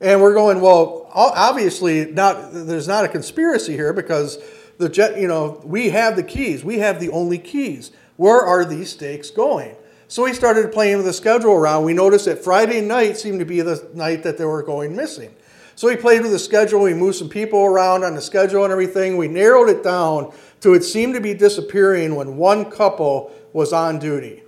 And 0.00 0.22
we're 0.22 0.34
going, 0.34 0.62
well, 0.62 1.10
obviously, 1.12 2.10
not, 2.10 2.52
there's 2.52 2.88
not 2.88 3.04
a 3.04 3.08
conspiracy 3.08 3.74
here 3.74 3.92
because 3.92 4.38
the 4.78 4.88
jet, 4.88 5.18
you 5.18 5.28
know, 5.28 5.60
we 5.64 5.90
have 5.90 6.16
the 6.16 6.22
keys. 6.22 6.64
We 6.64 6.78
have 6.78 7.00
the 7.00 7.10
only 7.10 7.38
keys. 7.38 7.92
Where 8.16 8.40
are 8.40 8.64
these 8.64 8.90
steaks 8.90 9.30
going? 9.30 9.76
So 10.08 10.24
we 10.24 10.32
started 10.32 10.70
playing 10.72 10.98
with 10.98 11.06
the 11.06 11.12
schedule 11.12 11.52
around. 11.52 11.84
We 11.84 11.94
noticed 11.94 12.26
that 12.26 12.38
Friday 12.38 12.80
night 12.80 13.16
seemed 13.16 13.40
to 13.40 13.44
be 13.44 13.60
the 13.60 13.88
night 13.94 14.22
that 14.22 14.38
they 14.38 14.44
were 14.44 14.62
going 14.62 14.94
missing. 14.94 15.34
So 15.76 15.88
we 15.88 15.96
played 15.96 16.22
with 16.22 16.30
the 16.30 16.38
schedule. 16.38 16.82
We 16.82 16.94
moved 16.94 17.16
some 17.16 17.28
people 17.28 17.64
around 17.64 18.04
on 18.04 18.14
the 18.14 18.20
schedule 18.20 18.62
and 18.62 18.72
everything. 18.72 19.16
We 19.16 19.26
narrowed 19.26 19.68
it 19.68 19.82
down 19.82 20.32
to 20.60 20.74
it 20.74 20.84
seemed 20.84 21.14
to 21.14 21.20
be 21.20 21.34
disappearing 21.34 22.14
when 22.14 22.36
one 22.36 22.70
couple 22.70 23.32
was 23.52 23.72
on 23.72 23.98
duty. 23.98 24.42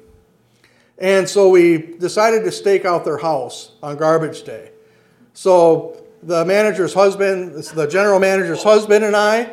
And 0.98 1.28
so 1.28 1.50
we 1.50 1.78
decided 1.78 2.44
to 2.44 2.52
stake 2.52 2.84
out 2.84 3.04
their 3.04 3.18
house 3.18 3.72
on 3.82 3.96
garbage 3.96 4.44
day. 4.44 4.70
So 5.34 6.02
the 6.22 6.44
manager's 6.44 6.94
husband, 6.94 7.54
the 7.54 7.86
general 7.86 8.18
manager's 8.18 8.62
husband, 8.62 9.04
and 9.04 9.14
I 9.14 9.52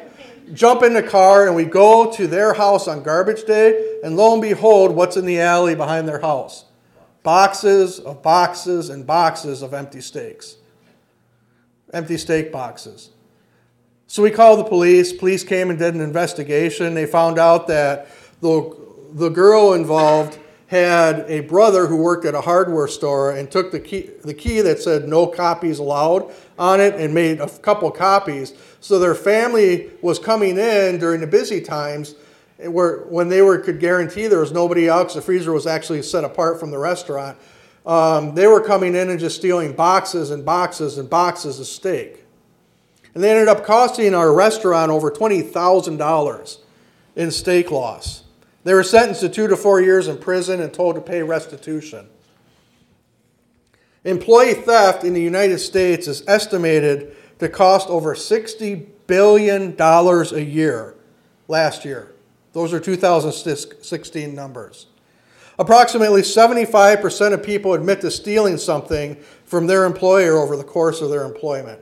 jump 0.53 0.83
in 0.83 0.93
the 0.93 1.03
car 1.03 1.47
and 1.47 1.55
we 1.55 1.65
go 1.65 2.11
to 2.11 2.27
their 2.27 2.53
house 2.53 2.87
on 2.87 3.03
garbage 3.03 3.45
day, 3.45 3.99
and 4.03 4.17
lo 4.17 4.33
and 4.33 4.41
behold, 4.41 4.95
what's 4.95 5.17
in 5.17 5.25
the 5.25 5.39
alley 5.39 5.75
behind 5.75 6.07
their 6.07 6.19
house? 6.19 6.65
Boxes 7.23 7.99
of 7.99 8.21
boxes 8.21 8.89
and 8.89 9.07
boxes 9.07 9.61
of 9.61 9.73
empty 9.73 10.01
steaks. 10.01 10.57
Empty 11.93 12.17
steak 12.17 12.51
boxes. 12.51 13.11
So 14.07 14.21
we 14.21 14.31
called 14.31 14.59
the 14.59 14.65
police. 14.65 15.13
Police 15.13 15.43
came 15.43 15.69
and 15.69 15.79
did 15.79 15.95
an 15.95 16.01
investigation. 16.01 16.93
They 16.93 17.05
found 17.05 17.39
out 17.39 17.67
that 17.67 18.07
the, 18.41 18.77
the 19.13 19.29
girl 19.29 19.73
involved 19.73 20.37
had 20.67 21.19
a 21.29 21.41
brother 21.41 21.85
who 21.85 21.95
worked 21.95 22.25
at 22.25 22.33
a 22.33 22.41
hardware 22.41 22.87
store 22.87 23.31
and 23.31 23.49
took 23.49 23.71
the 23.71 23.79
key, 23.79 24.09
the 24.23 24.33
key 24.33 24.59
that 24.61 24.81
said 24.81 25.07
no 25.07 25.27
copies 25.27 25.79
allowed 25.79 26.31
on 26.57 26.81
it 26.81 26.95
and 26.95 27.13
made 27.13 27.39
a 27.39 27.47
couple 27.47 27.89
copies. 27.91 28.53
So 28.83 28.99
their 28.99 29.15
family 29.15 29.91
was 30.01 30.19
coming 30.19 30.57
in 30.57 30.97
during 30.97 31.21
the 31.21 31.27
busy 31.27 31.61
times 31.61 32.15
where 32.57 32.97
when 33.03 33.29
they 33.29 33.41
were 33.41 33.57
could 33.59 33.79
guarantee 33.79 34.27
there 34.27 34.41
was 34.41 34.51
nobody 34.51 34.89
else. 34.89 35.13
The 35.13 35.21
freezer 35.21 35.53
was 35.53 35.65
actually 35.65 36.01
set 36.01 36.25
apart 36.25 36.59
from 36.59 36.69
the 36.69 36.77
restaurant. 36.77 37.37
Um, 37.85 38.35
they 38.35 38.45
were 38.45 38.59
coming 38.59 38.93
in 38.93 39.09
and 39.09 39.21
just 39.21 39.37
stealing 39.37 39.71
boxes 39.71 40.31
and 40.31 40.43
boxes 40.43 40.97
and 40.97 41.09
boxes 41.09 41.61
of 41.61 41.65
steak. 41.65 42.25
And 43.13 43.23
they 43.23 43.31
ended 43.31 43.47
up 43.47 43.63
costing 43.63 44.13
our 44.13 44.33
restaurant 44.33 44.91
over 44.91 45.09
$20,000 45.09 46.57
in 47.15 47.31
steak 47.31 47.71
loss. 47.71 48.25
They 48.65 48.73
were 48.73 48.83
sentenced 48.83 49.21
to 49.21 49.29
two 49.29 49.47
to 49.47 49.55
four 49.55 49.79
years 49.79 50.09
in 50.09 50.17
prison 50.17 50.59
and 50.59 50.73
told 50.73 50.95
to 50.95 51.01
pay 51.01 51.23
restitution. 51.23 52.09
Employee 54.03 54.55
theft 54.55 55.05
in 55.05 55.13
the 55.13 55.21
United 55.21 55.59
States 55.59 56.09
is 56.09 56.21
estimated 56.27 57.15
to 57.39 57.49
cost 57.49 57.89
over 57.89 58.15
$60 58.15 58.87
billion 59.07 59.75
a 59.79 60.39
year 60.39 60.95
last 61.47 61.85
year. 61.85 62.13
Those 62.53 62.73
are 62.73 62.79
2016 62.79 64.35
numbers. 64.35 64.87
Approximately 65.59 66.21
75% 66.21 67.33
of 67.33 67.43
people 67.43 67.73
admit 67.73 68.01
to 68.01 68.09
stealing 68.09 68.57
something 68.57 69.17
from 69.45 69.67
their 69.67 69.85
employer 69.85 70.37
over 70.37 70.57
the 70.57 70.63
course 70.63 71.01
of 71.01 71.09
their 71.09 71.25
employment. 71.25 71.79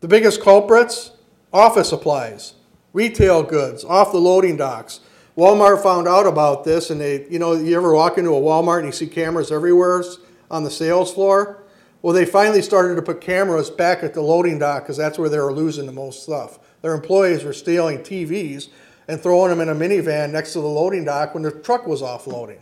The 0.00 0.08
biggest 0.08 0.42
culprits 0.42 1.12
office 1.52 1.88
supplies, 1.88 2.54
retail 2.92 3.42
goods, 3.42 3.84
off 3.84 4.12
the 4.12 4.18
loading 4.18 4.56
docks. 4.56 5.00
Walmart 5.36 5.82
found 5.82 6.06
out 6.06 6.26
about 6.26 6.64
this, 6.64 6.90
and 6.90 7.00
they, 7.00 7.26
you 7.28 7.38
know, 7.38 7.54
you 7.54 7.76
ever 7.76 7.92
walk 7.92 8.18
into 8.18 8.30
a 8.30 8.40
Walmart 8.40 8.78
and 8.78 8.86
you 8.86 8.92
see 8.92 9.06
cameras 9.06 9.50
everywhere 9.50 10.04
on 10.50 10.62
the 10.62 10.70
sales 10.70 11.12
floor? 11.12 11.63
Well, 12.04 12.12
they 12.12 12.26
finally 12.26 12.60
started 12.60 12.96
to 12.96 13.02
put 13.02 13.22
cameras 13.22 13.70
back 13.70 14.04
at 14.04 14.12
the 14.12 14.20
loading 14.20 14.58
dock 14.58 14.82
because 14.82 14.98
that's 14.98 15.18
where 15.18 15.30
they 15.30 15.38
were 15.38 15.54
losing 15.54 15.86
the 15.86 15.92
most 15.92 16.22
stuff. 16.22 16.58
Their 16.82 16.92
employees 16.92 17.44
were 17.44 17.54
stealing 17.54 18.00
TVs 18.00 18.68
and 19.08 19.18
throwing 19.18 19.48
them 19.48 19.62
in 19.62 19.70
a 19.70 19.74
minivan 19.74 20.30
next 20.30 20.52
to 20.52 20.60
the 20.60 20.66
loading 20.66 21.06
dock 21.06 21.32
when 21.32 21.42
the 21.42 21.50
truck 21.50 21.86
was 21.86 22.02
offloading. 22.02 22.58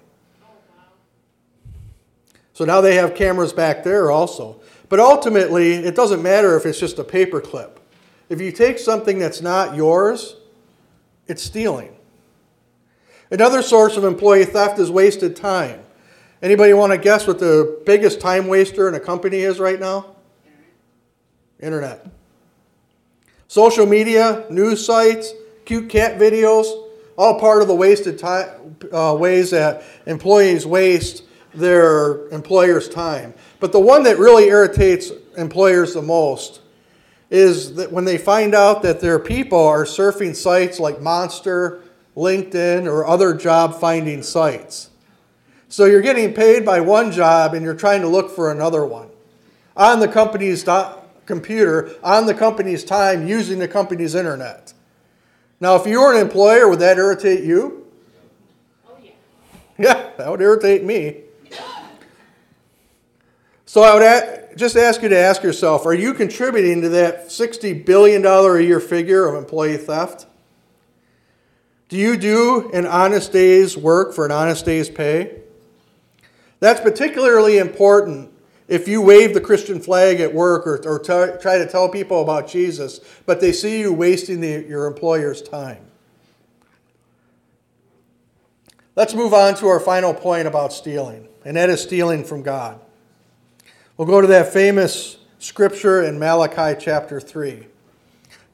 So 2.52 2.64
now 2.64 2.80
they 2.80 2.94
have 2.94 3.16
cameras 3.16 3.52
back 3.52 3.82
there 3.82 4.12
also. 4.12 4.60
But 4.88 5.00
ultimately, 5.00 5.74
it 5.74 5.96
doesn't 5.96 6.22
matter 6.22 6.56
if 6.56 6.64
it's 6.64 6.78
just 6.78 7.00
a 7.00 7.04
paper 7.04 7.40
clip. 7.40 7.80
If 8.28 8.40
you 8.40 8.52
take 8.52 8.78
something 8.78 9.18
that's 9.18 9.40
not 9.40 9.74
yours, 9.74 10.36
it's 11.26 11.42
stealing. 11.42 11.96
Another 13.28 13.62
source 13.62 13.96
of 13.96 14.04
employee 14.04 14.44
theft 14.44 14.78
is 14.78 14.88
wasted 14.88 15.34
time. 15.34 15.81
Anybody 16.42 16.72
want 16.74 16.90
to 16.90 16.98
guess 16.98 17.28
what 17.28 17.38
the 17.38 17.80
biggest 17.86 18.20
time 18.20 18.48
waster 18.48 18.88
in 18.88 18.96
a 18.96 19.00
company 19.00 19.38
is 19.38 19.60
right 19.60 19.78
now? 19.78 20.16
Internet. 21.60 22.04
Social 23.46 23.86
media, 23.86 24.44
news 24.50 24.84
sites, 24.84 25.34
cute 25.64 25.88
cat 25.88 26.18
videos, 26.18 26.88
all 27.16 27.38
part 27.38 27.62
of 27.62 27.68
the 27.68 27.74
wasted 27.74 28.18
time, 28.18 28.76
uh, 28.92 29.16
ways 29.16 29.50
that 29.50 29.84
employees 30.06 30.66
waste 30.66 31.22
their 31.54 32.26
employer's 32.30 32.88
time. 32.88 33.34
But 33.60 33.70
the 33.70 33.78
one 33.78 34.02
that 34.02 34.18
really 34.18 34.48
irritates 34.48 35.12
employers 35.36 35.94
the 35.94 36.02
most 36.02 36.60
is 37.30 37.74
that 37.76 37.92
when 37.92 38.04
they 38.04 38.18
find 38.18 38.52
out 38.52 38.82
that 38.82 39.00
their 39.00 39.20
people 39.20 39.64
are 39.64 39.84
surfing 39.84 40.34
sites 40.34 40.80
like 40.80 41.00
Monster, 41.00 41.82
LinkedIn, 42.16 42.86
or 42.86 43.06
other 43.06 43.32
job 43.32 43.78
finding 43.78 44.24
sites. 44.24 44.90
So 45.72 45.86
you're 45.86 46.02
getting 46.02 46.34
paid 46.34 46.66
by 46.66 46.80
one 46.80 47.10
job 47.12 47.54
and 47.54 47.64
you're 47.64 47.74
trying 47.74 48.02
to 48.02 48.06
look 48.06 48.30
for 48.30 48.52
another 48.52 48.84
one 48.84 49.08
on 49.74 50.00
the 50.00 50.06
company's 50.06 50.68
computer, 51.24 51.94
on 52.02 52.26
the 52.26 52.34
company's 52.34 52.84
time, 52.84 53.26
using 53.26 53.58
the 53.58 53.66
company's 53.66 54.14
internet. 54.14 54.74
Now, 55.60 55.76
if 55.76 55.86
you 55.86 55.98
were 56.02 56.14
an 56.14 56.20
employer, 56.20 56.68
would 56.68 56.80
that 56.80 56.98
irritate 56.98 57.42
you? 57.42 57.86
Oh, 58.86 58.98
yeah. 59.02 59.12
Yeah, 59.78 60.10
that 60.18 60.30
would 60.30 60.42
irritate 60.42 60.84
me. 60.84 61.22
So 63.64 63.80
I 63.80 63.94
would 63.94 64.58
just 64.58 64.76
ask 64.76 65.00
you 65.00 65.08
to 65.08 65.16
ask 65.16 65.42
yourself 65.42 65.86
are 65.86 65.94
you 65.94 66.12
contributing 66.12 66.82
to 66.82 66.90
that 66.90 67.28
$60 67.28 67.86
billion 67.86 68.22
a 68.26 68.60
year 68.60 68.78
figure 68.78 69.26
of 69.26 69.36
employee 69.36 69.78
theft? 69.78 70.26
Do 71.88 71.96
you 71.96 72.18
do 72.18 72.70
an 72.74 72.84
honest 72.84 73.32
day's 73.32 73.74
work 73.74 74.12
for 74.12 74.26
an 74.26 74.32
honest 74.32 74.66
day's 74.66 74.90
pay? 74.90 75.38
That's 76.62 76.80
particularly 76.80 77.58
important 77.58 78.30
if 78.68 78.86
you 78.86 79.02
wave 79.02 79.34
the 79.34 79.40
Christian 79.40 79.80
flag 79.80 80.20
at 80.20 80.32
work 80.32 80.64
or, 80.64 80.76
or 80.86 81.00
t- 81.00 81.42
try 81.42 81.58
to 81.58 81.66
tell 81.66 81.88
people 81.88 82.22
about 82.22 82.46
Jesus, 82.46 83.00
but 83.26 83.40
they 83.40 83.50
see 83.50 83.80
you 83.80 83.92
wasting 83.92 84.40
the, 84.40 84.64
your 84.68 84.86
employer's 84.86 85.42
time. 85.42 85.84
Let's 88.94 89.12
move 89.12 89.34
on 89.34 89.56
to 89.56 89.66
our 89.66 89.80
final 89.80 90.14
point 90.14 90.46
about 90.46 90.72
stealing, 90.72 91.26
and 91.44 91.56
that 91.56 91.68
is 91.68 91.82
stealing 91.82 92.22
from 92.22 92.44
God. 92.44 92.78
We'll 93.96 94.06
go 94.06 94.20
to 94.20 94.28
that 94.28 94.52
famous 94.52 95.16
scripture 95.40 96.04
in 96.04 96.16
Malachi 96.20 96.78
chapter 96.80 97.20
3. 97.20 97.66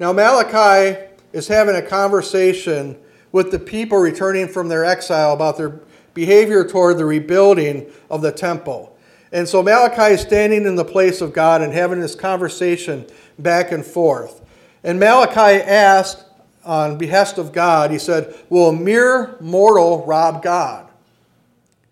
Now, 0.00 0.14
Malachi 0.14 0.98
is 1.34 1.46
having 1.46 1.76
a 1.76 1.82
conversation 1.82 2.96
with 3.32 3.50
the 3.50 3.58
people 3.58 3.98
returning 3.98 4.48
from 4.48 4.68
their 4.68 4.86
exile 4.86 5.34
about 5.34 5.58
their 5.58 5.80
behavior 6.18 6.64
toward 6.64 6.98
the 6.98 7.04
rebuilding 7.04 7.86
of 8.10 8.22
the 8.22 8.32
temple. 8.32 8.98
And 9.30 9.46
so 9.48 9.62
Malachi 9.62 10.14
is 10.14 10.20
standing 10.20 10.64
in 10.64 10.74
the 10.74 10.84
place 10.84 11.20
of 11.20 11.32
God 11.32 11.62
and 11.62 11.72
having 11.72 12.00
this 12.00 12.16
conversation 12.16 13.06
back 13.38 13.70
and 13.70 13.86
forth. 13.86 14.44
And 14.82 14.98
Malachi 14.98 15.62
asked, 15.62 16.24
on 16.64 16.98
behest 16.98 17.38
of 17.38 17.52
God, 17.52 17.92
he 17.92 18.00
said, 18.00 18.34
Will 18.50 18.70
a 18.70 18.72
mere 18.72 19.36
mortal 19.40 20.04
rob 20.06 20.42
God? 20.42 20.88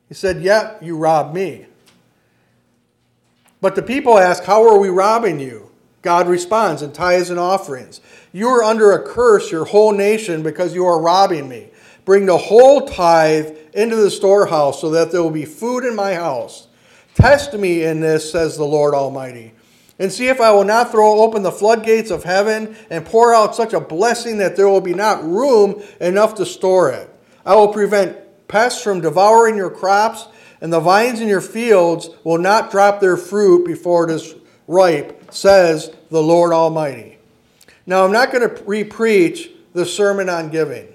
He 0.08 0.14
said, 0.14 0.42
Yet 0.42 0.82
you 0.82 0.96
rob 0.96 1.32
me. 1.32 1.66
But 3.60 3.76
the 3.76 3.82
people 3.82 4.18
ask, 4.18 4.42
How 4.42 4.68
are 4.68 4.78
we 4.78 4.88
robbing 4.88 5.38
you? 5.38 5.70
God 6.02 6.26
responds 6.26 6.82
in 6.82 6.92
tithes 6.92 7.30
and 7.30 7.38
offerings. 7.38 8.00
You 8.32 8.48
are 8.48 8.64
under 8.64 8.90
a 8.90 9.06
curse, 9.06 9.52
your 9.52 9.66
whole 9.66 9.92
nation, 9.92 10.42
because 10.42 10.74
you 10.74 10.84
are 10.84 11.00
robbing 11.00 11.48
me. 11.48 11.70
Bring 12.06 12.24
the 12.24 12.38
whole 12.38 12.86
tithe 12.86 13.54
into 13.74 13.96
the 13.96 14.12
storehouse 14.12 14.80
so 14.80 14.90
that 14.90 15.10
there 15.10 15.22
will 15.22 15.30
be 15.30 15.44
food 15.44 15.84
in 15.84 15.96
my 15.96 16.14
house. 16.14 16.68
Test 17.16 17.52
me 17.52 17.82
in 17.82 18.00
this, 18.00 18.30
says 18.30 18.56
the 18.56 18.64
Lord 18.64 18.94
Almighty, 18.94 19.52
and 19.98 20.12
see 20.12 20.28
if 20.28 20.40
I 20.40 20.52
will 20.52 20.64
not 20.64 20.92
throw 20.92 21.20
open 21.20 21.42
the 21.42 21.50
floodgates 21.50 22.12
of 22.12 22.22
heaven 22.22 22.76
and 22.90 23.04
pour 23.04 23.34
out 23.34 23.56
such 23.56 23.72
a 23.72 23.80
blessing 23.80 24.38
that 24.38 24.54
there 24.54 24.68
will 24.68 24.80
be 24.80 24.94
not 24.94 25.24
room 25.24 25.82
enough 26.00 26.36
to 26.36 26.46
store 26.46 26.92
it. 26.92 27.10
I 27.44 27.56
will 27.56 27.72
prevent 27.72 28.16
pests 28.46 28.82
from 28.82 29.00
devouring 29.00 29.56
your 29.56 29.70
crops 29.70 30.28
and 30.60 30.72
the 30.72 30.80
vines 30.80 31.20
in 31.20 31.26
your 31.26 31.40
fields 31.40 32.10
will 32.22 32.38
not 32.38 32.70
drop 32.70 33.00
their 33.00 33.16
fruit 33.16 33.66
before 33.66 34.08
it 34.08 34.14
is 34.14 34.34
ripe, 34.68 35.34
says 35.34 35.90
the 36.10 36.22
Lord 36.22 36.52
Almighty. 36.52 37.18
Now, 37.84 38.04
I'm 38.04 38.12
not 38.12 38.32
going 38.32 38.48
to 38.48 38.62
repreach 38.62 39.50
the 39.72 39.84
sermon 39.84 40.28
on 40.28 40.50
giving 40.50 40.88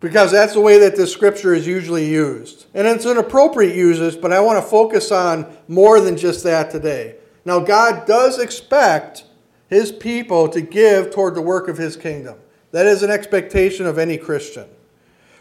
because 0.00 0.32
that's 0.32 0.52
the 0.52 0.60
way 0.60 0.78
that 0.78 0.96
this 0.96 1.12
scripture 1.12 1.54
is 1.54 1.66
usually 1.66 2.06
used. 2.06 2.66
And 2.74 2.86
it's 2.86 3.06
an 3.06 3.16
appropriate 3.16 3.74
uses, 3.74 4.16
but 4.16 4.32
I 4.32 4.40
want 4.40 4.62
to 4.62 4.68
focus 4.68 5.10
on 5.10 5.56
more 5.68 6.00
than 6.00 6.16
just 6.16 6.44
that 6.44 6.70
today. 6.70 7.16
Now, 7.44 7.60
God 7.60 8.06
does 8.06 8.38
expect 8.38 9.24
his 9.68 9.92
people 9.92 10.48
to 10.48 10.60
give 10.60 11.10
toward 11.10 11.34
the 11.34 11.42
work 11.42 11.68
of 11.68 11.78
his 11.78 11.96
kingdom. 11.96 12.36
That 12.72 12.86
is 12.86 13.02
an 13.02 13.10
expectation 13.10 13.86
of 13.86 13.98
any 13.98 14.18
Christian. 14.18 14.66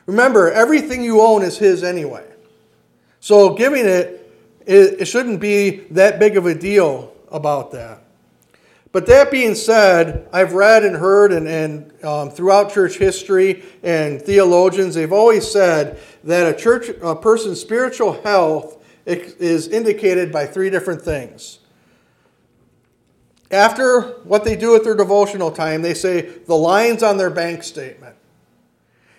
Remember, 0.05 0.51
everything 0.51 1.03
you 1.03 1.21
own 1.21 1.43
is 1.43 1.57
his 1.57 1.83
anyway. 1.83 2.25
So 3.19 3.55
giving 3.55 3.85
it, 3.85 4.31
it, 4.65 5.07
shouldn't 5.07 5.39
be 5.39 5.85
that 5.91 6.19
big 6.19 6.35
of 6.37 6.45
a 6.45 6.53
deal 6.53 7.13
about 7.31 7.71
that. 7.71 8.02
But 8.93 9.08
that 9.08 9.32
being 9.32 9.56
said, 9.56 10.29
I've 10.32 10.53
read 10.53 10.86
and 10.86 10.95
heard 10.95 11.34
and, 11.34 11.47
and 11.47 12.06
um, 12.06 12.29
throughout 12.29 12.71
church 12.71 12.99
history 12.99 13.63
and 13.82 14.21
theologians, 14.21 14.93
they've 14.93 15.12
always 15.12 15.49
said 15.49 15.99
that 16.23 16.56
a 16.56 16.56
church 16.56 16.89
a 17.01 17.15
person's 17.15 17.60
spiritual 17.60 18.21
health 18.21 18.86
is 19.06 19.67
indicated 19.67 20.32
by 20.32 20.45
three 20.45 20.69
different 20.69 21.01
things. 21.01 21.58
After 23.49 24.01
what 24.25 24.43
they 24.43 24.56
do 24.56 24.75
at 24.75 24.84
their 24.84 24.95
devotional 24.95 25.49
time, 25.49 25.82
they 25.82 25.95
say 25.95 26.21
the 26.21 26.56
lines 26.56 27.01
on 27.01 27.17
their 27.17 27.32
bank 27.32 27.63
statement. 27.63 28.15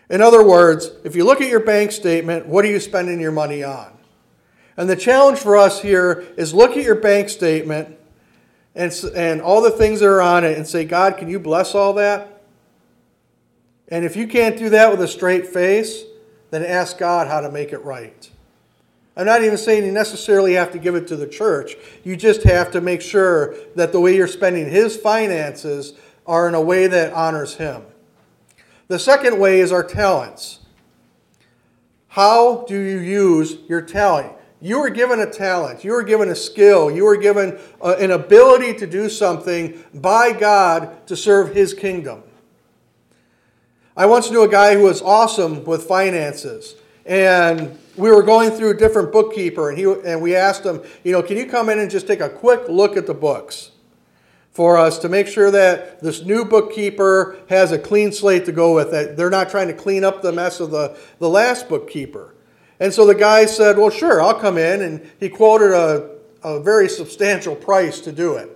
In 0.09 0.23
other 0.23 0.45
words, 0.45 0.93
if 1.03 1.17
you 1.17 1.25
look 1.25 1.41
at 1.41 1.49
your 1.49 1.61
bank 1.61 1.91
statement, 1.91 2.47
what 2.47 2.65
are 2.65 2.69
you 2.69 2.79
spending 2.79 3.19
your 3.19 3.33
money 3.33 3.65
on? 3.65 3.93
And 4.77 4.89
the 4.89 4.97
challenge 4.97 5.41
for 5.41 5.57
us 5.57 5.83
here 5.83 6.25
is 6.37 6.55
look 6.55 6.77
at 6.77 6.85
your 6.85 6.95
bank 6.95 7.29
statement 7.29 7.99
and, 8.75 8.93
and 9.15 9.41
all 9.41 9.63
the 9.63 9.71
things 9.71 10.01
that 10.01 10.07
are 10.07 10.23
on 10.23 10.45
it 10.45 10.57
and 10.57 10.67
say, 10.67 10.85
God, 10.85 11.17
can 11.17 11.29
you 11.29 11.39
bless 11.39 11.75
all 11.75 11.93
that? 11.95 12.43
And 13.89 14.05
if 14.05 14.17
you 14.17 14.27
can't 14.27 14.57
do 14.57 14.71
that 14.71 14.91
with 14.91 15.01
a 15.01 15.09
straight 15.09 15.47
face, 15.47 16.03
then 16.51 16.65
ask 16.65 16.99
God 16.99 17.29
how 17.29 17.41
to 17.41 17.51
make 17.51 17.73
it 17.73 17.85
right. 17.85 18.31
I'm 19.17 19.27
not 19.27 19.45
even 19.45 19.59
saying 19.59 19.85
you 19.85 19.93
necessarily 19.93 20.55
have 20.55 20.73
to 20.73 20.79
give 20.79 20.97
it 20.97 21.07
to 21.09 21.17
the 21.17 21.27
church. 21.27 21.77
You 22.03 22.17
just 22.17 22.43
have 22.43 22.73
to 22.73 22.81
make 22.81 23.01
sure 23.01 23.55
that 23.77 23.93
the 23.93 24.01
way 24.01 24.17
you're 24.17 24.27
spending 24.27 24.69
His 24.69 24.97
finances 24.97 25.93
are 26.27 26.49
in 26.49 26.55
a 26.55 26.61
way 26.61 26.89
that 26.89 27.13
honors 27.13 27.55
Him. 27.55 27.85
The 28.89 28.99
second 28.99 29.39
way 29.39 29.61
is 29.61 29.71
our 29.71 29.85
talents. 29.85 30.61
How 32.09 32.65
do 32.67 32.79
you 32.79 32.99
use 32.99 33.59
your 33.69 33.83
talent? 33.83 34.33
You 34.65 34.81
were 34.81 34.89
given 34.89 35.21
a 35.21 35.31
talent, 35.31 35.85
you 35.85 35.93
were 35.93 36.03
given 36.03 36.31
a 36.31 36.35
skill, 36.35 36.91
you 36.91 37.05
were 37.05 37.19
given 37.19 37.59
a, 37.83 37.85
uh, 37.85 37.97
an 38.01 38.13
ability 38.13 38.73
to 38.79 38.87
do 38.87 39.11
something 39.11 39.79
by 39.93 40.33
God 40.33 41.07
to 41.07 41.19
serve 41.19 41.55
His 41.55 41.75
kingdom. 41.75 42.23
I 43.95 44.07
once 44.07 44.31
knew 44.31 44.41
a 44.41 44.49
guy 44.49 44.75
who 44.75 44.85
was 44.85 45.03
awesome 45.03 45.65
with 45.65 45.83
finances, 45.83 46.77
and 47.05 47.79
we 47.97 48.09
were 48.09 48.23
going 48.23 48.53
through 48.53 48.71
a 48.71 48.75
different 48.75 49.13
bookkeeper, 49.13 49.69
and, 49.69 49.77
he, 49.77 49.85
and 49.85 50.23
we 50.23 50.35
asked 50.35 50.65
him, 50.65 50.81
you 51.03 51.13
know, 51.13 51.23
can 51.23 51.37
you 51.37 51.45
come 51.45 51.69
in 51.69 51.79
and 51.79 51.91
just 51.91 52.07
take 52.07 52.21
a 52.21 52.31
quick 52.31 52.67
look 52.67 52.97
at 52.97 53.07
the 53.07 53.13
books 53.13 53.73
for 54.51 54.79
us 54.79 54.99
to 55.01 55.11
make 55.11 55.27
sure 55.27 55.51
that 55.51 56.01
this 56.01 56.25
new 56.25 56.43
bookkeeper 56.43 57.37
has 57.51 57.71
a 57.71 57.79
clean 57.79 58.13
slate 58.13 58.47
to 58.47 58.53
go 58.53 58.75
with 58.75 58.95
it? 58.95 59.19
They're 59.19 59.29
not 59.29 59.51
trying 59.51 59.69
to 59.69 59.75
clean 59.75 60.05
up 60.05 60.23
the 60.23 60.33
mess 60.33 60.59
of 60.59 60.71
the, 60.71 60.97
the 61.19 61.29
last 61.29 61.69
bookkeeper. 61.69 62.35
And 62.81 62.93
so 62.93 63.07
the 63.07 63.15
guy 63.15 63.47
said, 63.47 63.79
Well, 63.79 63.91
sure, 63.91 64.23
I'll 64.23 64.39
come 64.39 64.59
in. 64.59 64.83
And 64.83 65.11
he 65.21 65.29
quoted 65.29 65.73
a, 65.73 66.11
a 66.43 66.61
very 66.61 66.89
substantial 66.89 67.55
price 67.55 68.01
to 68.01 68.13
do 68.13 68.35
it. 68.37 68.51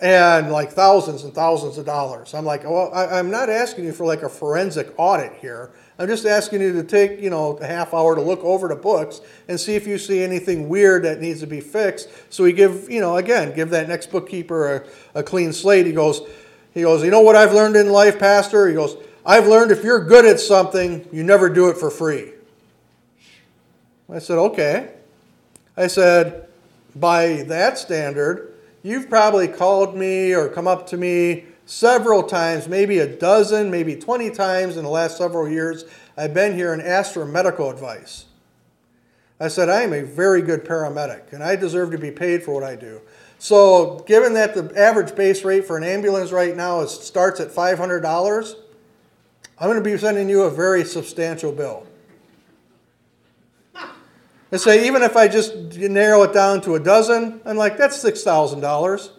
And 0.00 0.50
like 0.50 0.72
thousands 0.72 1.24
and 1.24 1.32
thousands 1.32 1.78
of 1.78 1.86
dollars. 1.86 2.34
I'm 2.34 2.44
like, 2.44 2.64
Well, 2.64 2.90
I, 2.92 3.18
I'm 3.18 3.30
not 3.30 3.48
asking 3.48 3.84
you 3.84 3.92
for 3.92 4.04
like 4.04 4.22
a 4.22 4.28
forensic 4.28 4.92
audit 4.96 5.34
here. 5.40 5.72
I'm 5.96 6.08
just 6.08 6.26
asking 6.26 6.60
you 6.60 6.72
to 6.72 6.82
take, 6.82 7.20
you 7.20 7.30
know, 7.30 7.56
a 7.58 7.66
half 7.66 7.94
hour 7.94 8.16
to 8.16 8.20
look 8.20 8.42
over 8.42 8.66
the 8.66 8.74
books 8.74 9.20
and 9.46 9.60
see 9.60 9.76
if 9.76 9.86
you 9.86 9.96
see 9.96 10.24
anything 10.24 10.68
weird 10.68 11.04
that 11.04 11.20
needs 11.20 11.38
to 11.40 11.46
be 11.46 11.60
fixed. 11.60 12.08
So 12.30 12.42
we 12.42 12.52
give, 12.52 12.90
you 12.90 13.00
know, 13.00 13.16
again, 13.16 13.54
give 13.54 13.70
that 13.70 13.88
next 13.88 14.10
bookkeeper 14.10 14.74
a, 15.14 15.20
a 15.20 15.22
clean 15.22 15.52
slate. 15.52 15.86
He 15.86 15.92
goes, 15.92 16.22
he 16.72 16.82
goes, 16.82 17.04
you 17.04 17.12
know 17.12 17.20
what 17.20 17.36
I've 17.36 17.52
learned 17.52 17.76
in 17.76 17.90
life, 17.90 18.18
Pastor? 18.18 18.66
He 18.66 18.74
goes, 18.74 18.96
I've 19.24 19.46
learned 19.46 19.70
if 19.70 19.84
you're 19.84 20.04
good 20.04 20.26
at 20.26 20.40
something, 20.40 21.06
you 21.12 21.22
never 21.22 21.48
do 21.48 21.68
it 21.68 21.78
for 21.78 21.90
free. 21.90 22.32
I 24.14 24.20
said, 24.20 24.38
Okay. 24.38 24.90
I 25.76 25.88
said, 25.88 26.46
By 26.94 27.42
that 27.48 27.78
standard, 27.78 28.54
you've 28.82 29.10
probably 29.10 29.48
called 29.48 29.96
me 29.96 30.32
or 30.32 30.48
come 30.48 30.68
up 30.68 30.86
to 30.88 30.96
me 30.96 31.46
several 31.66 32.22
times, 32.22 32.68
maybe 32.68 32.98
a 32.98 33.08
dozen, 33.08 33.70
maybe 33.70 33.96
20 33.96 34.30
times 34.30 34.76
in 34.76 34.84
the 34.84 34.90
last 34.90 35.16
several 35.16 35.48
years. 35.48 35.84
I've 36.16 36.32
been 36.32 36.54
here 36.54 36.72
and 36.72 36.80
asked 36.80 37.14
for 37.14 37.24
medical 37.24 37.70
advice. 37.70 38.26
I 39.40 39.48
said, 39.48 39.68
I 39.68 39.82
am 39.82 39.92
a 39.92 40.02
very 40.02 40.42
good 40.42 40.64
paramedic 40.64 41.32
and 41.32 41.42
I 41.42 41.56
deserve 41.56 41.90
to 41.90 41.98
be 41.98 42.12
paid 42.12 42.44
for 42.44 42.54
what 42.54 42.62
I 42.62 42.76
do. 42.76 43.00
So, 43.40 44.04
given 44.06 44.34
that 44.34 44.54
the 44.54 44.72
average 44.78 45.16
base 45.16 45.44
rate 45.44 45.66
for 45.66 45.76
an 45.76 45.82
ambulance 45.82 46.30
right 46.30 46.56
now 46.56 46.82
is, 46.82 46.92
starts 46.92 47.40
at 47.40 47.48
$500, 47.48 48.54
I'm 49.58 49.68
going 49.68 49.82
to 49.82 49.84
be 49.84 49.98
sending 49.98 50.28
you 50.28 50.42
a 50.42 50.50
very 50.50 50.84
substantial 50.84 51.50
bill. 51.50 51.86
And 54.54 54.60
say, 54.60 54.86
even 54.86 55.02
if 55.02 55.16
I 55.16 55.26
just 55.26 55.56
narrow 55.76 56.22
it 56.22 56.32
down 56.32 56.60
to 56.60 56.76
a 56.76 56.78
dozen, 56.78 57.40
I'm 57.44 57.56
like, 57.56 57.76
that's 57.76 58.00
$6,000. 58.00 59.10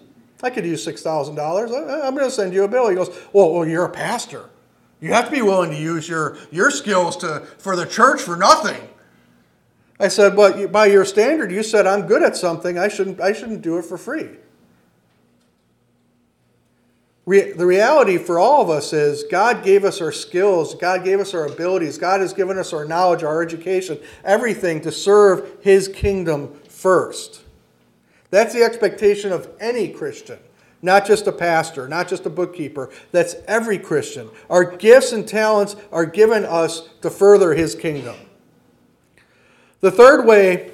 I 0.42 0.50
could 0.50 0.66
use 0.66 0.88
$6,000. 0.88 2.06
I'm 2.06 2.16
going 2.16 2.26
to 2.26 2.32
send 2.32 2.54
you 2.54 2.64
a 2.64 2.70
bill. 2.70 2.88
He 2.88 2.96
goes, 2.96 3.10
well, 3.34 3.52
well, 3.52 3.68
you're 3.68 3.84
a 3.84 3.90
pastor. 3.90 4.50
You 5.02 5.12
have 5.12 5.26
to 5.26 5.32
be 5.32 5.42
willing 5.42 5.72
to 5.72 5.78
use 5.78 6.08
your, 6.08 6.38
your 6.52 6.72
skills 6.72 7.18
to, 7.18 7.42
for 7.58 7.76
the 7.76 7.86
church 7.86 8.22
for 8.22 8.38
nothing. 8.38 8.88
I 10.00 10.08
said, 10.08 10.38
but 10.38 10.72
by 10.72 10.86
your 10.86 11.04
standard, 11.04 11.52
you 11.52 11.64
said 11.64 11.86
I'm 11.86 12.08
good 12.08 12.24
at 12.24 12.38
something. 12.38 12.78
I 12.78 12.88
shouldn't, 12.88 13.20
I 13.20 13.34
shouldn't 13.34 13.62
do 13.62 13.78
it 13.78 13.84
for 13.84 13.98
free. 13.98 14.30
Re- 17.26 17.54
the 17.54 17.66
reality 17.66 18.18
for 18.18 18.38
all 18.38 18.62
of 18.62 18.70
us 18.70 18.94
is 18.94 19.24
God 19.24 19.64
gave 19.64 19.84
us 19.84 20.00
our 20.00 20.12
skills, 20.12 20.76
God 20.76 21.04
gave 21.04 21.20
us 21.20 21.34
our 21.34 21.48
abilities, 21.48 21.98
God 21.98 22.22
has 22.22 22.34
given 22.34 22.58
us 22.58 22.72
our 22.72 22.86
knowledge, 22.86 23.24
our 23.24 23.42
education, 23.42 24.00
everything 24.24 24.82
to 24.82 24.92
serve 24.92 25.58
His 25.62 25.88
kingdom 25.88 26.54
first. 26.70 27.42
That's 28.30 28.54
the 28.54 28.64
expectation 28.64 29.32
of 29.32 29.50
any 29.60 29.90
Christian, 29.90 30.38
not 30.84 31.08
just 31.08 31.26
a 31.26 31.32
pastor, 31.32 31.88
not 31.88 32.08
just 32.08 32.28
a 32.28 32.30
bookkeeper. 32.30 32.92
That's 33.12 33.36
every 33.48 33.80
Christian. 33.80 34.30
Our 34.50 34.64
gifts 34.64 35.12
and 35.12 35.28
talents 35.28 35.76
are 35.92 36.06
given 36.06 36.46
us 36.46 36.90
to 37.02 37.10
further 37.10 37.56
His 37.56 37.74
kingdom. 37.74 38.18
The 39.82 39.92
third 39.92 40.26
way 40.26 40.72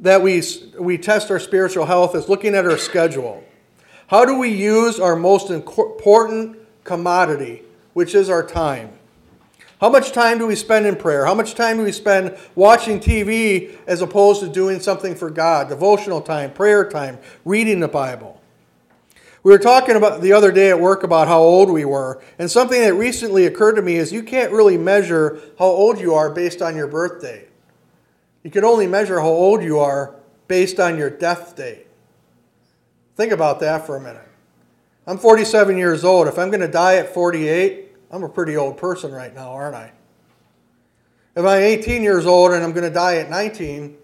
that 0.00 0.20
we, 0.20 0.42
we 0.78 0.98
test 0.98 1.30
our 1.30 1.38
spiritual 1.38 1.86
health 1.86 2.16
is 2.16 2.28
looking 2.28 2.54
at 2.56 2.66
our 2.66 2.76
schedule. 2.76 3.45
How 4.08 4.24
do 4.24 4.38
we 4.38 4.50
use 4.50 5.00
our 5.00 5.16
most 5.16 5.50
important 5.50 6.58
commodity, 6.84 7.62
which 7.92 8.14
is 8.14 8.30
our 8.30 8.46
time? 8.46 8.92
How 9.80 9.90
much 9.90 10.12
time 10.12 10.38
do 10.38 10.46
we 10.46 10.54
spend 10.54 10.86
in 10.86 10.94
prayer? 10.94 11.26
How 11.26 11.34
much 11.34 11.56
time 11.56 11.78
do 11.78 11.82
we 11.82 11.90
spend 11.90 12.38
watching 12.54 13.00
TV 13.00 13.76
as 13.86 14.02
opposed 14.02 14.40
to 14.40 14.48
doing 14.48 14.78
something 14.78 15.16
for 15.16 15.28
God? 15.28 15.68
Devotional 15.68 16.20
time, 16.20 16.52
prayer 16.52 16.88
time, 16.88 17.18
reading 17.44 17.80
the 17.80 17.88
Bible. 17.88 18.40
We 19.42 19.50
were 19.50 19.58
talking 19.58 19.96
about 19.96 20.22
the 20.22 20.32
other 20.32 20.52
day 20.52 20.70
at 20.70 20.80
work 20.80 21.02
about 21.02 21.26
how 21.26 21.40
old 21.40 21.68
we 21.68 21.84
were, 21.84 22.22
and 22.38 22.48
something 22.48 22.80
that 22.80 22.94
recently 22.94 23.44
occurred 23.44 23.74
to 23.74 23.82
me 23.82 23.96
is 23.96 24.12
you 24.12 24.22
can't 24.22 24.52
really 24.52 24.78
measure 24.78 25.40
how 25.58 25.66
old 25.66 25.98
you 25.98 26.14
are 26.14 26.30
based 26.30 26.62
on 26.62 26.76
your 26.76 26.86
birthday. 26.86 27.46
You 28.44 28.52
can 28.52 28.64
only 28.64 28.86
measure 28.86 29.18
how 29.18 29.28
old 29.28 29.64
you 29.64 29.80
are 29.80 30.14
based 30.46 30.78
on 30.78 30.96
your 30.96 31.10
death 31.10 31.56
date. 31.56 31.85
Think 33.16 33.32
about 33.32 33.60
that 33.60 33.86
for 33.86 33.96
a 33.96 34.00
minute. 34.00 34.28
I'm 35.06 35.16
47 35.16 35.78
years 35.78 36.04
old. 36.04 36.28
If 36.28 36.38
I'm 36.38 36.50
going 36.50 36.60
to 36.60 36.68
die 36.68 36.96
at 36.96 37.14
48, 37.14 37.92
I'm 38.10 38.22
a 38.22 38.28
pretty 38.28 38.56
old 38.56 38.76
person 38.76 39.10
right 39.10 39.34
now, 39.34 39.52
aren't 39.52 39.74
I? 39.74 39.92
If 41.34 41.44
I'm 41.44 41.62
18 41.62 42.02
years 42.02 42.26
old 42.26 42.52
and 42.52 42.62
I'm 42.62 42.72
going 42.72 42.86
to 42.86 42.92
die 42.92 43.16
at 43.16 43.30
19, 43.30 43.96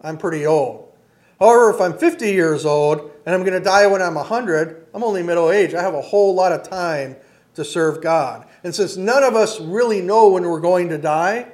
I'm 0.00 0.18
pretty 0.18 0.44
old. 0.44 0.92
However, 1.38 1.70
if 1.70 1.80
I'm 1.80 1.96
50 1.96 2.30
years 2.30 2.66
old 2.66 3.12
and 3.24 3.34
I'm 3.34 3.42
going 3.42 3.52
to 3.52 3.60
die 3.60 3.86
when 3.86 4.02
I'm 4.02 4.16
100, 4.16 4.88
I'm 4.92 5.04
only 5.04 5.22
middle 5.22 5.50
age. 5.50 5.74
I 5.74 5.82
have 5.82 5.94
a 5.94 6.00
whole 6.00 6.34
lot 6.34 6.50
of 6.50 6.68
time 6.68 7.16
to 7.54 7.64
serve 7.64 8.02
God. 8.02 8.46
And 8.64 8.74
since 8.74 8.96
none 8.96 9.22
of 9.22 9.36
us 9.36 9.60
really 9.60 10.00
know 10.00 10.30
when 10.30 10.42
we're 10.42 10.60
going 10.60 10.88
to 10.88 10.98
die, 10.98 11.52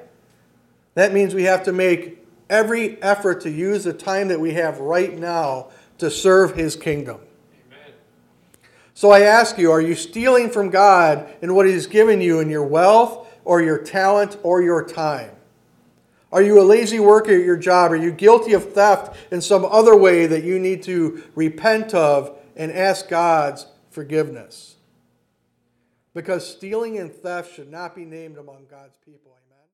that 0.94 1.12
means 1.12 1.34
we 1.34 1.44
have 1.44 1.64
to 1.64 1.72
make 1.72 2.24
every 2.48 3.02
effort 3.02 3.42
to 3.42 3.50
use 3.50 3.84
the 3.84 3.92
time 3.92 4.28
that 4.28 4.40
we 4.40 4.55
have 4.55 4.78
right 4.78 5.18
now 5.18 5.68
to 5.99 6.11
serve 6.11 6.55
his 6.55 6.76
kingdom. 6.76 7.20
Amen. 7.66 7.92
So 8.95 9.11
I 9.11 9.20
ask 9.20 9.59
you, 9.59 9.70
are 9.70 9.80
you 9.80 9.95
stealing 9.95 10.51
from 10.51 10.70
God 10.70 11.28
in 11.42 11.55
what 11.55 11.66
he's 11.66 11.86
given 11.86 12.20
you 12.20 12.40
in 12.40 12.49
your 12.49 12.66
wealth 12.66 13.28
or 13.45 13.62
your 13.62 13.78
talent 13.78 14.38
or 14.42 14.62
your 14.62 14.84
time? 14.84 15.30
Are 16.32 16.42
you 16.42 16.61
a 16.61 16.62
lazy 16.62 16.99
worker 16.99 17.30
at 17.30 17.45
your 17.45 17.57
job? 17.57 17.92
Are 17.92 17.97
you 17.97 18.11
guilty 18.11 18.55
of 18.55 18.72
theft 18.72 19.16
in 19.30 19.40
some 19.40 19.64
other 19.64 19.97
way 19.97 20.26
that 20.26 20.42
you 20.42 20.59
need 20.59 20.82
to 20.82 21.22
repent 21.36 21.95
of 21.95 22.36
and 22.57 22.72
ask 22.72 23.09
God's 23.09 23.66
forgiveness? 23.90 24.74
Because 26.12 26.49
stealing 26.49 26.99
and 26.99 27.12
theft 27.12 27.55
should 27.55 27.70
not 27.70 27.95
be 27.95 28.05
named 28.05 28.36
among 28.36 28.66
God's 28.68 28.97
people. 29.05 29.34